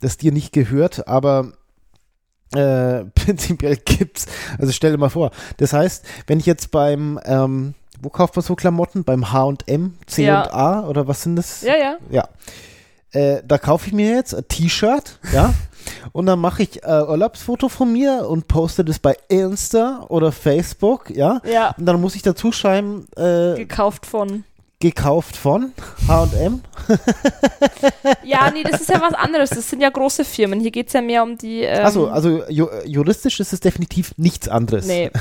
das 0.00 0.16
dir 0.16 0.30
nicht 0.30 0.52
gehört, 0.52 1.08
aber 1.08 1.54
äh, 2.54 3.04
prinzipiell 3.16 3.76
gibt's, 3.84 4.26
also 4.58 4.70
stell 4.70 4.92
dir 4.92 4.98
mal 4.98 5.08
vor, 5.08 5.32
das 5.56 5.72
heißt, 5.72 6.04
wenn 6.28 6.38
ich 6.38 6.46
jetzt 6.46 6.70
beim, 6.70 7.18
ähm, 7.24 7.74
wo 8.04 8.10
kauft 8.10 8.36
man 8.36 8.42
so 8.44 8.54
Klamotten? 8.54 9.02
Beim 9.04 9.32
H&M, 9.32 9.94
C 10.06 10.24
Ja. 10.24 10.42
und 10.42 10.52
A 10.52 10.86
oder 10.88 11.08
was 11.08 11.22
sind 11.22 11.36
das? 11.36 11.62
ja, 11.62 11.74
ja. 11.76 11.96
Ja. 12.10 12.28
Äh, 13.12 13.42
da 13.46 13.58
kaufe 13.58 13.86
ich 13.86 13.92
mir 13.92 14.10
jetzt 14.14 14.34
ein 14.34 14.46
T-Shirt, 14.48 15.20
ja, 15.32 15.54
und 16.12 16.26
dann 16.26 16.40
mache 16.40 16.64
ich 16.64 16.82
äh, 16.82 17.02
Urlaubsfoto 17.02 17.68
von 17.68 17.92
mir 17.92 18.26
und 18.28 18.48
poste 18.48 18.84
das 18.84 18.98
bei 18.98 19.16
Insta 19.28 20.04
oder 20.08 20.32
Facebook, 20.32 21.10
ja. 21.10 21.40
Ja, 21.48 21.74
Und 21.78 21.86
dann 21.86 22.00
muss 22.00 22.16
ich 22.16 22.22
dazu 22.22 22.50
schreiben, 22.50 23.06
äh, 23.16 23.54
gekauft 23.56 24.04
von. 24.06 24.42
Gekauft 24.84 25.36
von 25.36 25.72
H&M. 26.06 26.62
Ja, 28.22 28.50
nee, 28.50 28.62
das 28.62 28.80
ist 28.82 28.90
ja 28.90 29.00
was 29.00 29.14
anderes. 29.14 29.50
Das 29.50 29.68
sind 29.70 29.80
ja 29.80 29.88
große 29.90 30.24
Firmen. 30.24 30.60
Hier 30.60 30.70
geht 30.70 30.88
es 30.88 30.92
ja 30.92 31.00
mehr 31.02 31.22
um 31.22 31.36
die. 31.38 31.62
Ähm, 31.62 31.84
Also, 31.84 32.08
also 32.08 32.44
ju 32.48 32.68
juristisch 32.84 33.40
ist 33.40 33.52
es 33.52 33.60
definitiv 33.60 34.12
nichts 34.16 34.48
anderes. 34.48 34.86
Nee. 34.86 35.10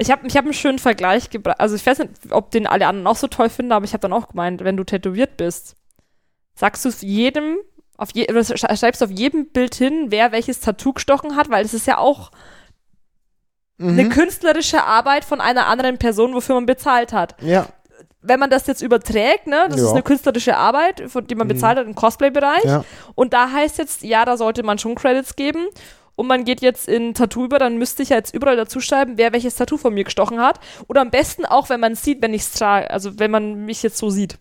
Ich 0.00 0.12
habe 0.12 0.26
ich 0.28 0.36
hab 0.36 0.44
einen 0.44 0.54
schönen 0.54 0.78
Vergleich 0.78 1.28
gebracht. 1.28 1.58
Also 1.58 1.74
ich 1.74 1.84
weiß 1.84 1.98
nicht, 1.98 2.10
ob 2.30 2.52
den 2.52 2.68
alle 2.68 2.86
anderen 2.86 3.08
auch 3.08 3.16
so 3.16 3.26
toll 3.26 3.48
finden, 3.48 3.72
aber 3.72 3.84
ich 3.84 3.94
habe 3.94 4.00
dann 4.00 4.12
auch 4.12 4.28
gemeint, 4.28 4.62
wenn 4.62 4.76
du 4.76 4.84
tätowiert 4.84 5.36
bist, 5.36 5.74
sagst 6.54 6.84
du 6.84 6.90
jedem, 7.00 7.56
auf 7.96 8.10
je, 8.14 8.30
oder 8.30 8.40
sch- 8.42 8.76
schreibst 8.78 9.02
auf 9.02 9.10
jedem 9.10 9.48
Bild 9.50 9.74
hin, 9.74 10.06
wer 10.10 10.30
welches 10.30 10.60
Tattoo 10.60 10.92
gestochen 10.92 11.34
hat, 11.34 11.50
weil 11.50 11.64
das 11.64 11.74
ist 11.74 11.88
ja 11.88 11.98
auch 11.98 12.30
eine 13.80 14.04
Mhm. 14.04 14.08
künstlerische 14.10 14.84
Arbeit 14.84 15.24
von 15.24 15.40
einer 15.40 15.66
anderen 15.66 15.98
Person, 15.98 16.32
wofür 16.32 16.54
man 16.54 16.66
bezahlt 16.66 17.12
hat. 17.12 17.34
Ja, 17.42 17.66
Wenn 18.20 18.40
man 18.40 18.50
das 18.50 18.66
jetzt 18.66 18.82
überträgt, 18.82 19.46
ne, 19.46 19.66
das 19.68 19.78
Ja. 19.80 19.86
ist 19.86 19.92
eine 19.92 20.02
künstlerische 20.02 20.56
Arbeit, 20.56 21.04
von 21.08 21.26
die 21.26 21.34
man 21.36 21.46
Mhm. 21.46 21.52
bezahlt 21.52 21.78
hat 21.78 21.86
im 21.86 21.94
Cosplay-Bereich. 21.94 22.64
ja. 22.64 22.84
Und 23.14 23.32
da 23.32 23.50
heißt 23.52 23.78
jetzt, 23.78 24.02
ja, 24.02 24.24
da 24.24 24.36
sollte 24.36 24.62
man 24.64 24.78
schon 24.78 24.94
Credits 24.96 25.36
geben. 25.36 25.66
Und 26.16 26.26
man 26.26 26.44
geht 26.44 26.60
jetzt 26.60 26.88
in 26.88 27.14
Tattoo 27.14 27.44
über, 27.44 27.60
dann 27.60 27.78
müsste 27.78 28.02
ich 28.02 28.08
ja 28.08 28.16
jetzt 28.16 28.34
überall 28.34 28.56
dazu 28.56 28.80
schreiben, 28.80 29.12
wer 29.18 29.32
welches 29.32 29.54
Tattoo 29.54 29.76
von 29.76 29.94
mir 29.94 30.02
gestochen 30.02 30.40
hat. 30.40 30.58
Oder 30.88 31.00
am 31.02 31.10
besten 31.10 31.46
auch, 31.46 31.68
wenn 31.68 31.78
man 31.78 31.92
es 31.92 32.02
sieht, 32.02 32.20
wenn 32.20 32.34
ich 32.34 32.42
es 32.42 32.50
trage. 32.52 32.90
Also 32.90 33.20
wenn 33.20 33.30
man 33.30 33.64
mich 33.66 33.84
jetzt 33.84 33.98
so 33.98 34.10
sieht. 34.10 34.36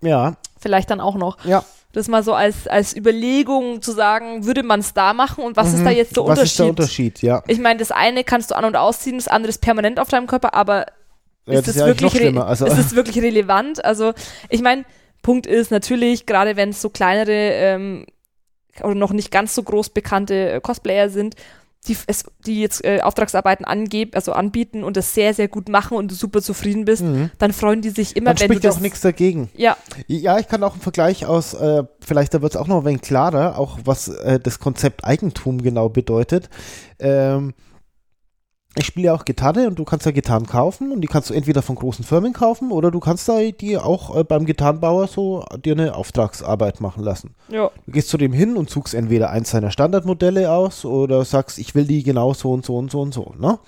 Ja, 0.00 0.36
Vielleicht 0.58 0.88
dann 0.90 1.00
auch 1.02 1.16
noch. 1.16 1.44
ja. 1.44 1.64
Das 1.92 2.06
mal 2.06 2.22
so 2.22 2.34
als, 2.34 2.66
als 2.68 2.94
Überlegung 2.94 3.80
zu 3.82 3.92
sagen, 3.92 4.44
würde 4.44 4.62
man 4.62 4.80
es 4.80 4.92
da 4.94 5.12
machen 5.14 5.42
und 5.42 5.56
was 5.56 5.72
ist 5.72 5.84
da 5.84 5.90
jetzt 5.90 6.14
der 6.16 6.22
Mhm. 6.22 6.28
Was 6.28 6.38
Unterschied? 6.38 6.50
ist 6.52 6.58
der 6.58 6.66
Unterschied? 6.66 7.22
Ja. 7.22 7.42
Ich 7.46 7.58
meine, 7.58 7.78
das 7.78 7.90
eine 7.90 8.24
kannst 8.24 8.50
du 8.50 8.56
an- 8.56 8.64
und 8.66 8.76
ausziehen, 8.76 9.16
das 9.16 9.26
andere 9.26 9.48
ist 9.50 9.60
permanent 9.62 9.98
auf 9.98 10.08
deinem 10.08 10.26
Körper, 10.26 10.54
aber 10.54 10.86
ja 11.52 11.58
ist 11.60 11.68
das 11.68 11.76
noch 11.76 11.86
wirklich, 11.86 12.14
re- 12.14 12.18
schlimmer. 12.18 12.46
Also, 12.46 12.66
ist 12.66 12.78
es 12.78 12.94
wirklich 12.94 13.22
relevant? 13.22 13.84
Also, 13.84 14.12
ich 14.48 14.62
meine, 14.62 14.84
Punkt 15.22 15.46
ist 15.46 15.70
natürlich, 15.70 16.26
gerade 16.26 16.56
wenn 16.56 16.70
es 16.70 16.80
so 16.80 16.90
kleinere 16.90 17.32
ähm, 17.32 18.06
oder 18.82 18.94
noch 18.94 19.12
nicht 19.12 19.30
ganz 19.30 19.54
so 19.54 19.62
groß 19.62 19.90
bekannte 19.90 20.52
äh, 20.52 20.60
Cosplayer 20.60 21.08
sind, 21.10 21.34
die, 21.86 21.96
es, 22.06 22.24
die 22.44 22.60
jetzt 22.60 22.84
äh, 22.84 23.00
Auftragsarbeiten 23.02 23.64
angeben, 23.64 24.10
also 24.14 24.32
anbieten 24.32 24.82
und 24.84 24.96
das 24.96 25.14
sehr, 25.14 25.32
sehr 25.32 25.48
gut 25.48 25.68
machen 25.68 25.96
und 25.96 26.10
du 26.10 26.14
super 26.14 26.42
zufrieden 26.42 26.84
bist, 26.84 27.02
mhm. 27.02 27.30
dann 27.38 27.52
freuen 27.52 27.82
die 27.82 27.90
sich 27.90 28.16
immer, 28.16 28.34
dann 28.34 28.40
wenn 28.40 28.48
du 28.48 28.54
spricht 28.54 28.64
ja 28.64 28.70
das. 28.70 28.76
auch 28.78 28.82
nichts 28.82 29.00
dagegen. 29.00 29.48
Ja, 29.56 29.76
Ja, 30.08 30.38
ich 30.38 30.48
kann 30.48 30.62
auch 30.64 30.72
einen 30.72 30.82
Vergleich 30.82 31.24
aus, 31.26 31.54
äh, 31.54 31.84
vielleicht 32.00 32.34
da 32.34 32.42
wird 32.42 32.52
es 32.54 32.60
auch 32.60 32.66
noch 32.66 32.78
ein 32.80 32.84
wenig 32.84 33.02
klarer, 33.02 33.58
auch 33.58 33.78
was 33.84 34.08
äh, 34.08 34.40
das 34.40 34.58
Konzept 34.58 35.04
Eigentum 35.04 35.62
genau 35.62 35.88
bedeutet. 35.88 36.50
Ähm, 36.98 37.54
ich 38.78 38.86
spiele 38.86 39.06
ja 39.06 39.14
auch 39.14 39.24
Gitarre 39.24 39.66
und 39.66 39.78
du 39.78 39.84
kannst 39.84 40.06
ja 40.06 40.12
Gitarren 40.12 40.46
kaufen 40.46 40.92
und 40.92 41.00
die 41.00 41.08
kannst 41.08 41.30
du 41.30 41.34
entweder 41.34 41.62
von 41.62 41.74
großen 41.74 42.04
Firmen 42.04 42.32
kaufen 42.32 42.70
oder 42.70 42.90
du 42.90 43.00
kannst 43.00 43.28
da 43.28 43.38
die 43.40 43.76
auch 43.76 44.16
äh, 44.16 44.24
beim 44.24 44.46
Gitarrenbauer 44.46 45.08
so 45.08 45.44
dir 45.64 45.72
eine 45.72 45.94
Auftragsarbeit 45.94 46.80
machen 46.80 47.02
lassen. 47.02 47.34
ja, 47.48 47.70
Du 47.86 47.92
gehst 47.92 48.08
zu 48.08 48.16
dem 48.18 48.32
hin 48.32 48.56
und 48.56 48.70
suchst 48.70 48.94
entweder 48.94 49.30
eins 49.30 49.50
seiner 49.50 49.70
Standardmodelle 49.70 50.50
aus 50.50 50.84
oder 50.84 51.24
sagst, 51.24 51.58
ich 51.58 51.74
will 51.74 51.86
die 51.86 52.02
genau 52.02 52.34
so 52.34 52.52
und 52.52 52.64
so 52.64 52.76
und 52.76 52.90
so 52.90 53.00
und 53.00 53.12
so, 53.12 53.34
ne? 53.38 53.58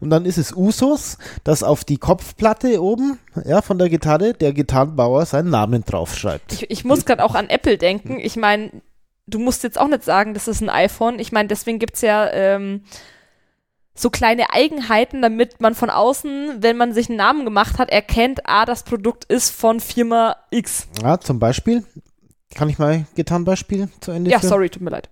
Und 0.00 0.10
dann 0.10 0.26
ist 0.26 0.38
es 0.38 0.52
Usus, 0.54 1.18
dass 1.42 1.64
auf 1.64 1.84
die 1.84 1.96
Kopfplatte 1.96 2.80
oben, 2.80 3.18
ja, 3.44 3.62
von 3.62 3.78
der 3.78 3.88
Gitarre, 3.88 4.32
der 4.32 4.52
Gitarrenbauer 4.52 5.26
seinen 5.26 5.50
Namen 5.50 5.84
draufschreibt. 5.84 6.52
ich, 6.52 6.70
ich 6.70 6.84
muss 6.84 7.04
gerade 7.04 7.24
auch 7.24 7.34
an 7.34 7.48
Apple 7.48 7.78
denken. 7.78 8.20
Ich 8.20 8.36
meine, 8.36 8.70
du 9.26 9.40
musst 9.40 9.64
jetzt 9.64 9.78
auch 9.78 9.88
nicht 9.88 10.04
sagen, 10.04 10.34
das 10.34 10.46
ist 10.46 10.60
ein 10.60 10.70
iPhone. 10.70 11.18
Ich 11.18 11.32
meine, 11.32 11.48
deswegen 11.48 11.80
gibt 11.80 11.96
es 11.96 12.02
ja 12.02 12.30
ähm, 12.30 12.82
so 13.98 14.10
kleine 14.10 14.50
Eigenheiten, 14.52 15.22
damit 15.22 15.60
man 15.60 15.74
von 15.74 15.90
außen, 15.90 16.62
wenn 16.62 16.76
man 16.76 16.92
sich 16.94 17.08
einen 17.08 17.18
Namen 17.18 17.44
gemacht 17.44 17.78
hat, 17.78 17.90
erkennt, 17.90 18.40
ah, 18.44 18.64
das 18.64 18.84
Produkt 18.84 19.24
ist 19.24 19.50
von 19.50 19.80
Firma 19.80 20.36
X. 20.50 20.86
Ja, 21.02 21.18
zum 21.18 21.38
Beispiel, 21.38 21.84
kann 22.54 22.68
ich 22.68 22.78
mal 22.78 23.06
Gitarrenbeispiel 23.14 23.88
zu 24.00 24.12
Ende 24.12 24.30
Ja, 24.30 24.38
führen? 24.38 24.48
sorry, 24.50 24.70
tut 24.70 24.82
mir 24.82 24.90
leid. 24.90 25.08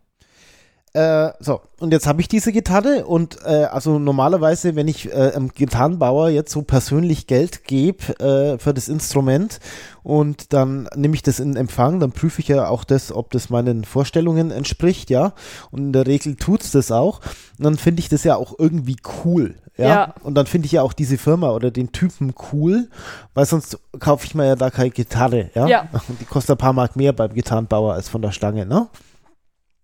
Äh, 0.97 1.35
so, 1.41 1.61
und 1.79 1.93
jetzt 1.93 2.07
habe 2.07 2.23
ich 2.23 2.29
diese 2.29 2.53
Gitarre 2.53 3.05
und 3.05 3.37
äh, 3.45 3.65
also 3.65 3.99
normalerweise, 3.99 4.77
wenn 4.77 4.89
ich 4.89 5.13
äh, 5.13 5.33
einem 5.35 5.51
Gitarrenbauer 5.51 6.31
jetzt 6.31 6.51
so 6.51 6.63
persönlich 6.63 7.27
Geld 7.27 7.65
gebe 7.65 8.19
äh, 8.19 8.59
für 8.59 8.73
das 8.73 8.89
Instrument 8.89 9.61
und 10.03 10.55
dann 10.55 10.89
nehme 10.97 11.15
ich 11.15 11.23
das 11.23 11.39
in 11.39 11.55
Empfang, 11.55 12.01
dann 12.01 12.13
prüfe 12.13 12.41
ich 12.41 12.49
ja 12.49 12.69
auch 12.69 12.83
das, 12.83 13.13
ob 13.13 13.31
das 13.33 13.51
meinen 13.51 13.85
Vorstellungen 13.85 14.51
entspricht, 14.51 15.11
ja. 15.11 15.35
Und 15.71 15.81
in 15.81 15.93
der 15.93 16.07
Regel 16.07 16.37
tut's 16.37 16.71
das 16.71 16.91
auch. 16.91 17.21
Und 17.59 17.65
dann 17.65 17.77
finde 17.77 18.01
ich 18.01 18.09
das 18.09 18.25
ja 18.25 18.37
auch 18.37 18.55
irgendwie 18.59 18.97
cool, 19.23 19.57
ja. 19.77 19.89
Ja. 19.89 20.15
Und 20.23 20.35
dann 20.35 20.47
finde 20.47 20.65
ich 20.65 20.73
ja 20.73 20.81
auch 20.81 20.95
diese 20.95 21.19
Firma 21.19 21.51
oder 21.51 21.71
den 21.71 21.93
Typen 21.93 22.33
cool, 22.53 22.89
weil 23.35 23.45
sonst 23.45 23.79
kaufe 23.99 24.25
ich 24.25 24.35
mir 24.35 24.47
ja 24.47 24.57
da 24.57 24.71
keine 24.71 24.89
Gitarre, 24.89 25.51
ja. 25.55 25.67
Ja. 25.67 25.89
Und 26.09 26.19
die 26.23 26.25
kostet 26.25 26.57
ein 26.57 26.59
paar 26.59 26.73
Mark 26.73 26.97
mehr 26.97 27.13
beim 27.13 27.35
Gitarrenbauer 27.35 27.93
als 27.93 28.09
von 28.09 28.23
der 28.23 28.33
Stange, 28.33 28.65
ne? 28.65 28.87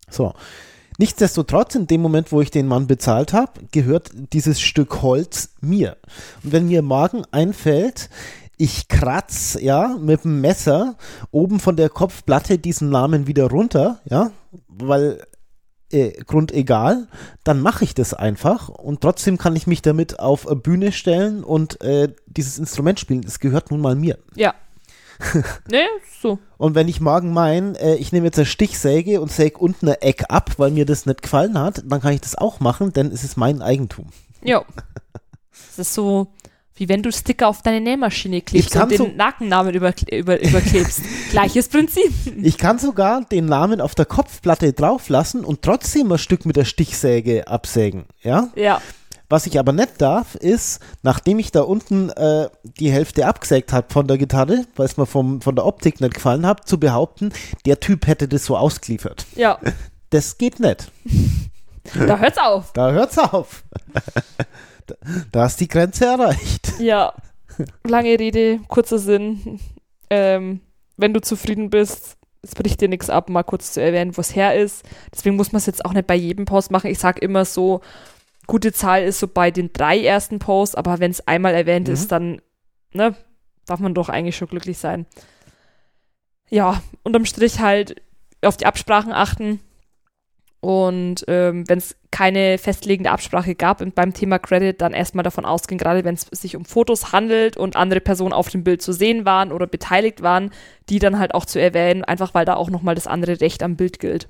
So. 0.08 0.32
Nichtsdestotrotz, 0.98 1.74
in 1.74 1.86
dem 1.86 2.00
Moment, 2.02 2.32
wo 2.32 2.40
ich 2.40 2.50
den 2.50 2.68
Mann 2.68 2.86
bezahlt 2.86 3.32
habe, 3.32 3.52
gehört 3.72 4.10
dieses 4.32 4.60
Stück 4.60 5.02
Holz 5.02 5.50
mir. 5.60 5.96
Und 6.42 6.52
wenn 6.52 6.68
mir 6.68 6.82
morgen 6.82 7.24
einfällt, 7.30 8.10
ich 8.58 8.88
kratz, 8.88 9.58
ja, 9.60 9.96
mit 9.98 10.24
dem 10.24 10.40
Messer 10.40 10.96
oben 11.30 11.58
von 11.58 11.76
der 11.76 11.88
Kopfplatte 11.88 12.58
diesen 12.58 12.90
Namen 12.90 13.26
wieder 13.26 13.50
runter, 13.50 14.00
ja, 14.08 14.30
weil 14.68 15.20
äh, 15.90 16.12
Grund 16.24 16.52
egal, 16.52 17.08
dann 17.44 17.60
mache 17.60 17.84
ich 17.84 17.94
das 17.94 18.14
einfach 18.14 18.68
und 18.68 19.00
trotzdem 19.00 19.38
kann 19.38 19.56
ich 19.56 19.66
mich 19.66 19.82
damit 19.82 20.18
auf 20.20 20.46
eine 20.46 20.56
Bühne 20.56 20.92
stellen 20.92 21.44
und 21.44 21.80
äh, 21.80 22.12
dieses 22.26 22.58
Instrument 22.58 23.00
spielen. 23.00 23.24
Es 23.26 23.40
gehört 23.40 23.70
nun 23.70 23.80
mal 23.80 23.94
mir. 23.94 24.18
Ja. 24.34 24.54
nee, 25.70 25.78
so. 26.20 26.38
Und 26.58 26.74
wenn 26.74 26.88
ich 26.88 27.00
morgen 27.00 27.32
mein, 27.32 27.74
äh, 27.76 27.94
ich 27.96 28.12
nehme 28.12 28.26
jetzt 28.26 28.38
eine 28.38 28.46
Stichsäge 28.46 29.20
und 29.20 29.30
säge 29.32 29.58
unten 29.58 29.88
ein 29.88 29.96
Eck 30.00 30.24
ab, 30.28 30.52
weil 30.58 30.70
mir 30.70 30.86
das 30.86 31.06
nicht 31.06 31.22
gefallen 31.22 31.58
hat, 31.58 31.82
dann 31.86 32.00
kann 32.00 32.12
ich 32.12 32.20
das 32.20 32.36
auch 32.36 32.60
machen, 32.60 32.92
denn 32.92 33.08
es 33.12 33.24
ist 33.24 33.36
mein 33.36 33.62
Eigentum. 33.62 34.06
Ja. 34.42 34.64
Das 35.68 35.78
ist 35.78 35.94
so, 35.94 36.28
wie 36.74 36.88
wenn 36.88 37.02
du 37.02 37.12
Sticker 37.12 37.48
auf 37.48 37.62
deine 37.62 37.80
Nähmaschine 37.80 38.40
klebst 38.42 38.74
und 38.76 38.90
den 38.90 38.98
so- 38.98 39.08
Markennamen 39.16 39.74
über, 39.74 39.94
über, 40.10 40.40
überklebst. 40.40 41.00
Gleiches 41.30 41.68
Prinzip. 41.68 42.12
Ich 42.42 42.58
kann 42.58 42.78
sogar 42.78 43.24
den 43.24 43.46
Namen 43.46 43.80
auf 43.80 43.94
der 43.94 44.06
Kopfplatte 44.06 44.72
drauflassen 44.72 45.44
und 45.44 45.62
trotzdem 45.62 46.10
ein 46.12 46.18
Stück 46.18 46.44
mit 46.46 46.56
der 46.56 46.64
Stichsäge 46.64 47.46
absägen, 47.48 48.04
ja? 48.22 48.48
Ja. 48.56 48.80
Was 49.32 49.46
ich 49.46 49.58
aber 49.58 49.72
nicht 49.72 49.98
darf, 50.02 50.34
ist, 50.34 50.78
nachdem 51.02 51.38
ich 51.38 51.52
da 51.52 51.62
unten 51.62 52.10
äh, 52.10 52.50
die 52.78 52.92
Hälfte 52.92 53.26
abgesägt 53.26 53.72
habe 53.72 53.86
von 53.90 54.06
der 54.06 54.18
Gitarre, 54.18 54.66
weil 54.76 54.84
es 54.84 54.98
mir 54.98 55.06
vom, 55.06 55.40
von 55.40 55.56
der 55.56 55.64
Optik 55.64 56.02
nicht 56.02 56.12
gefallen 56.12 56.44
hat, 56.44 56.68
zu 56.68 56.78
behaupten, 56.78 57.32
der 57.64 57.80
Typ 57.80 58.06
hätte 58.06 58.28
das 58.28 58.44
so 58.44 58.58
ausgeliefert. 58.58 59.24
Ja. 59.34 59.58
Das 60.10 60.36
geht 60.36 60.60
nicht. 60.60 60.92
Da 61.94 62.18
hört's 62.18 62.36
auf. 62.36 62.74
Da 62.74 62.92
hört's 62.92 63.16
auf. 63.16 63.64
da, 64.86 64.94
da 65.32 65.46
ist 65.46 65.58
die 65.60 65.68
Grenze 65.68 66.04
erreicht. 66.04 66.74
Ja. 66.78 67.14
Lange 67.84 68.18
Rede, 68.18 68.60
kurzer 68.68 68.98
Sinn. 68.98 69.58
Ähm, 70.10 70.60
wenn 70.98 71.14
du 71.14 71.22
zufrieden 71.22 71.70
bist, 71.70 72.18
es 72.42 72.54
bricht 72.54 72.82
dir 72.82 72.88
nichts 72.88 73.08
ab, 73.08 73.30
mal 73.30 73.44
kurz 73.44 73.72
zu 73.72 73.80
erwähnen, 73.80 74.16
wo 74.16 74.20
es 74.20 74.36
her 74.36 74.54
ist. 74.54 74.84
Deswegen 75.14 75.36
muss 75.36 75.52
man 75.52 75.58
es 75.58 75.66
jetzt 75.66 75.84
auch 75.84 75.94
nicht 75.94 76.06
bei 76.06 76.16
jedem 76.16 76.44
Post 76.44 76.70
machen. 76.70 76.90
Ich 76.90 76.98
sage 76.98 77.20
immer 77.20 77.46
so, 77.46 77.80
gute 78.46 78.72
Zahl 78.72 79.02
ist 79.04 79.18
so 79.20 79.28
bei 79.28 79.50
den 79.50 79.72
drei 79.72 79.98
ersten 80.02 80.38
Posts, 80.38 80.74
aber 80.74 80.98
wenn 81.00 81.10
es 81.10 81.26
einmal 81.26 81.54
erwähnt 81.54 81.88
Mhm. 81.88 81.94
ist, 81.94 82.12
dann 82.12 82.42
ne, 82.92 83.14
darf 83.66 83.80
man 83.80 83.94
doch 83.94 84.08
eigentlich 84.08 84.36
schon 84.36 84.48
glücklich 84.48 84.78
sein. 84.78 85.06
Ja, 86.50 86.82
unterm 87.02 87.24
Strich 87.24 87.60
halt 87.60 88.02
auf 88.42 88.56
die 88.56 88.66
Absprachen 88.66 89.12
achten. 89.12 89.60
Und 90.60 91.24
ähm, 91.26 91.68
wenn 91.68 91.78
es 91.78 91.96
keine 92.12 92.56
festlegende 92.56 93.10
Absprache 93.10 93.56
gab 93.56 93.80
und 93.80 93.96
beim 93.96 94.14
Thema 94.14 94.38
Credit, 94.38 94.80
dann 94.80 94.92
erstmal 94.92 95.24
davon 95.24 95.44
ausgehen, 95.44 95.76
gerade 95.78 96.04
wenn 96.04 96.14
es 96.14 96.22
sich 96.30 96.54
um 96.54 96.64
Fotos 96.64 97.10
handelt 97.10 97.56
und 97.56 97.74
andere 97.74 98.00
Personen 98.00 98.32
auf 98.32 98.48
dem 98.48 98.62
Bild 98.62 98.80
zu 98.80 98.92
sehen 98.92 99.24
waren 99.24 99.50
oder 99.50 99.66
beteiligt 99.66 100.22
waren, 100.22 100.52
die 100.88 101.00
dann 101.00 101.18
halt 101.18 101.34
auch 101.34 101.46
zu 101.46 101.60
erwähnen, 101.60 102.04
einfach 102.04 102.32
weil 102.34 102.44
da 102.44 102.54
auch 102.54 102.70
nochmal 102.70 102.94
das 102.94 103.08
andere 103.08 103.40
Recht 103.40 103.64
am 103.64 103.74
Bild 103.76 103.98
gilt. 103.98 104.28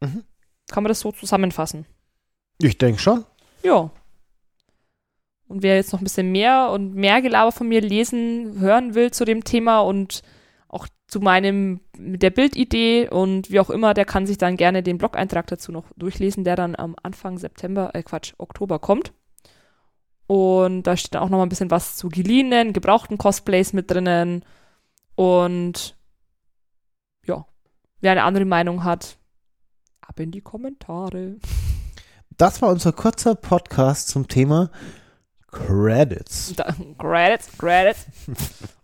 Mhm. 0.00 0.24
Kann 0.70 0.82
man 0.82 0.88
das 0.88 1.00
so 1.00 1.12
zusammenfassen? 1.12 1.84
Ich 2.58 2.78
denke 2.78 3.00
schon. 3.00 3.24
Ja. 3.62 3.90
Und 5.46 5.62
wer 5.62 5.76
jetzt 5.76 5.92
noch 5.92 6.00
ein 6.00 6.04
bisschen 6.04 6.32
mehr 6.32 6.70
und 6.70 6.94
mehr 6.94 7.20
Gelaber 7.22 7.52
von 7.52 7.68
mir 7.68 7.80
lesen, 7.80 8.60
hören 8.60 8.94
will 8.94 9.10
zu 9.10 9.24
dem 9.24 9.44
Thema 9.44 9.80
und 9.80 10.22
auch 10.68 10.88
zu 11.06 11.20
meinem, 11.20 11.80
mit 11.96 12.22
der 12.22 12.30
Bildidee 12.30 13.08
und 13.08 13.50
wie 13.50 13.60
auch 13.60 13.70
immer, 13.70 13.94
der 13.94 14.04
kann 14.04 14.26
sich 14.26 14.38
dann 14.38 14.56
gerne 14.56 14.82
den 14.82 14.98
Blog-Eintrag 14.98 15.46
dazu 15.46 15.70
noch 15.70 15.84
durchlesen, 15.96 16.44
der 16.44 16.56
dann 16.56 16.74
am 16.74 16.96
Anfang 17.02 17.38
September, 17.38 17.90
äh 17.94 18.02
Quatsch, 18.02 18.32
Oktober 18.38 18.78
kommt. 18.78 19.12
Und 20.26 20.84
da 20.84 20.96
steht 20.96 21.14
dann 21.14 21.22
auch 21.22 21.28
noch 21.28 21.38
mal 21.38 21.44
ein 21.44 21.50
bisschen 21.50 21.70
was 21.70 21.96
zu 21.96 22.08
geliehenen, 22.08 22.72
gebrauchten 22.72 23.18
Cosplays 23.18 23.72
mit 23.72 23.90
drinnen. 23.90 24.44
Und 25.14 25.96
ja, 27.26 27.46
wer 28.00 28.12
eine 28.12 28.24
andere 28.24 28.46
Meinung 28.46 28.84
hat, 28.84 29.18
ab 30.00 30.18
in 30.18 30.30
die 30.30 30.40
Kommentare. 30.40 31.36
Das 32.36 32.60
war 32.62 32.70
unser 32.70 32.92
kurzer 32.92 33.34
Podcast 33.34 34.08
zum 34.08 34.26
Thema 34.28 34.70
Credits. 35.50 36.54
Da, 36.56 36.74
Credits, 36.98 37.48
Credits. 37.58 38.06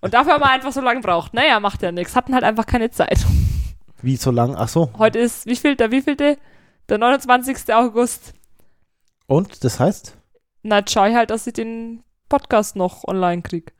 Und 0.00 0.14
dafür 0.14 0.34
haben 0.34 0.40
wir 0.42 0.50
einfach 0.50 0.72
so 0.72 0.80
lange 0.80 1.00
gebraucht. 1.00 1.34
Naja, 1.34 1.58
macht 1.58 1.82
ja 1.82 1.90
nichts. 1.90 2.14
Hatten 2.14 2.32
halt 2.34 2.44
einfach 2.44 2.66
keine 2.66 2.90
Zeit. 2.90 3.26
Wie 4.02 4.16
so 4.16 4.30
lang? 4.30 4.54
Ach 4.56 4.68
so. 4.68 4.90
Heute 4.98 5.18
ist, 5.18 5.46
wie 5.46 5.56
viel, 5.56 5.74
der 5.76 5.90
wievielte? 5.90 6.38
Der 6.88 6.98
29. 6.98 7.74
August. 7.74 8.34
Und 9.26 9.64
das 9.64 9.80
heißt? 9.80 10.16
Na, 10.62 10.80
schau 10.88 11.06
ich 11.06 11.14
halt, 11.14 11.30
dass 11.30 11.46
ich 11.46 11.52
den 11.54 12.02
Podcast 12.28 12.76
noch 12.76 13.04
online 13.04 13.42
krieg. 13.42 13.72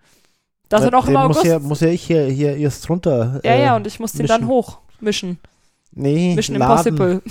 Dass 0.69 0.83
er 0.83 0.89
Äh, 0.89 0.91
noch 0.91 1.07
im 1.09 1.17
August. 1.17 1.41
muss 1.41 1.49
ja, 1.49 1.59
muss 1.59 1.81
ja 1.81 1.89
ich 1.89 2.03
hier, 2.03 2.25
hier 2.27 2.57
erst 2.57 2.89
runter. 2.91 3.41
ja, 3.45 3.51
äh, 3.53 3.63
ja, 3.65 3.77
und 3.77 3.87
ich 3.87 4.01
muss 4.01 4.13
den 4.13 4.27
dann 4.27 4.43
mischen. 4.43 4.49
hochmischen. 4.51 5.39
Nee, 5.93 6.35
Mission 6.35 6.57
laden. 6.59 6.97
Impossible. 6.97 7.23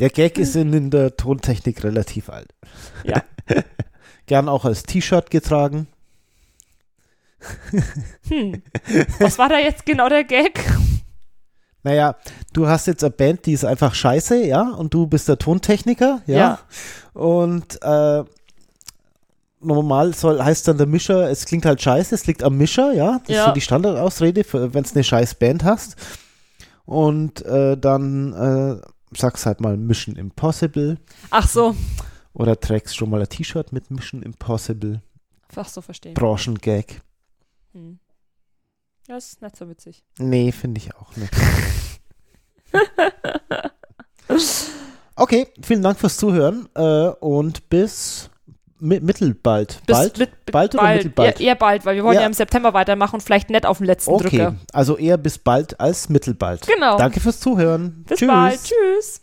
Der 0.00 0.10
Gag 0.10 0.38
ist 0.38 0.56
in, 0.56 0.72
in 0.72 0.90
der 0.90 1.16
Tontechnik 1.16 1.84
relativ 1.84 2.28
alt. 2.28 2.48
Ja. 3.04 3.22
Gern 4.26 4.48
auch 4.48 4.64
als 4.64 4.82
T-Shirt 4.84 5.30
getragen. 5.30 5.86
Hm. 8.28 8.62
Was 9.20 9.38
war 9.38 9.48
da 9.48 9.58
jetzt 9.58 9.84
genau 9.84 10.08
der 10.08 10.24
Gag? 10.24 10.58
Naja, 11.82 12.16
du 12.54 12.66
hast 12.66 12.86
jetzt 12.86 13.04
eine 13.04 13.10
Band, 13.10 13.44
die 13.44 13.52
ist 13.52 13.64
einfach 13.66 13.94
scheiße, 13.94 14.42
ja, 14.46 14.70
und 14.70 14.94
du 14.94 15.06
bist 15.06 15.28
der 15.28 15.36
Tontechniker, 15.38 16.22
ja. 16.26 16.36
Ja. 16.38 16.58
Und 17.12 17.78
äh, 17.82 18.24
normal 19.60 20.14
soll, 20.14 20.42
heißt 20.42 20.66
dann 20.68 20.78
der 20.78 20.86
Mischer, 20.86 21.28
es 21.30 21.44
klingt 21.44 21.66
halt 21.66 21.82
scheiße, 21.82 22.14
es 22.14 22.26
liegt 22.26 22.42
am 22.42 22.56
Mischer, 22.56 22.92
ja. 22.94 23.18
Das 23.20 23.28
ist 23.28 23.36
Ja. 23.36 23.46
so 23.46 23.52
die 23.52 23.60
Standardausrede, 23.60 24.42
wenn 24.72 24.82
es 24.84 24.94
eine 24.94 25.04
scheiß 25.04 25.34
Band 25.34 25.64
hast. 25.64 25.96
Und 26.86 27.44
äh, 27.44 27.76
dann 27.76 28.32
äh, 28.80 28.86
sagst 29.16 29.46
halt 29.46 29.60
mal 29.60 29.76
Mission 29.76 30.16
Impossible 30.16 30.98
Ach 31.30 31.48
so. 31.48 31.74
oder 32.32 32.58
trägst 32.58 32.96
schon 32.96 33.10
mal 33.10 33.20
ein 33.20 33.28
T-Shirt 33.28 33.72
mit 33.72 33.90
Mission 33.90 34.22
Impossible. 34.22 35.02
Ach 35.56 35.68
so, 35.68 35.80
verstehe. 35.80 36.14
Branchengag. 36.14 37.02
Hm. 37.72 37.98
Ja, 39.08 39.16
ist 39.16 39.42
nicht 39.42 39.56
so 39.56 39.68
witzig. 39.68 40.02
Nee, 40.18 40.50
finde 40.50 40.80
ich 40.80 40.94
auch 40.94 41.14
nicht. 41.16 41.32
okay, 45.16 45.46
vielen 45.62 45.82
Dank 45.82 45.98
fürs 45.98 46.16
Zuhören 46.16 46.68
äh, 46.74 47.08
und 47.20 47.68
bis 47.68 48.30
mittelbald. 48.84 49.80
Bis 49.86 49.96
bald? 49.96 50.18
mit- 50.18 50.30
bald 50.52 50.74
oder 50.74 50.94
mittelbald? 50.94 51.40
Eher, 51.40 51.46
eher 51.48 51.54
bald, 51.54 51.84
weil 51.86 51.96
wir 51.96 52.04
wollen 52.04 52.14
ja. 52.14 52.20
Ja. 52.20 52.26
im 52.26 52.32
September 52.34 52.74
weitermachen 52.74 53.14
und 53.16 53.20
vielleicht 53.22 53.50
nicht 53.50 53.66
auf 53.66 53.78
den 53.78 53.86
letzten 53.86 54.12
okay, 54.12 54.28
Drücker. 54.28 54.54
also 54.72 54.96
eher 54.96 55.16
bis 55.16 55.38
bald 55.38 55.80
als 55.80 56.08
mittelbald. 56.08 56.66
Genau. 56.66 56.98
Danke 56.98 57.20
fürs 57.20 57.40
Zuhören. 57.40 58.04
Bis 58.06 58.18
Tschüss. 58.18 58.28
bald. 58.28 58.60
Tschüss. 58.62 59.20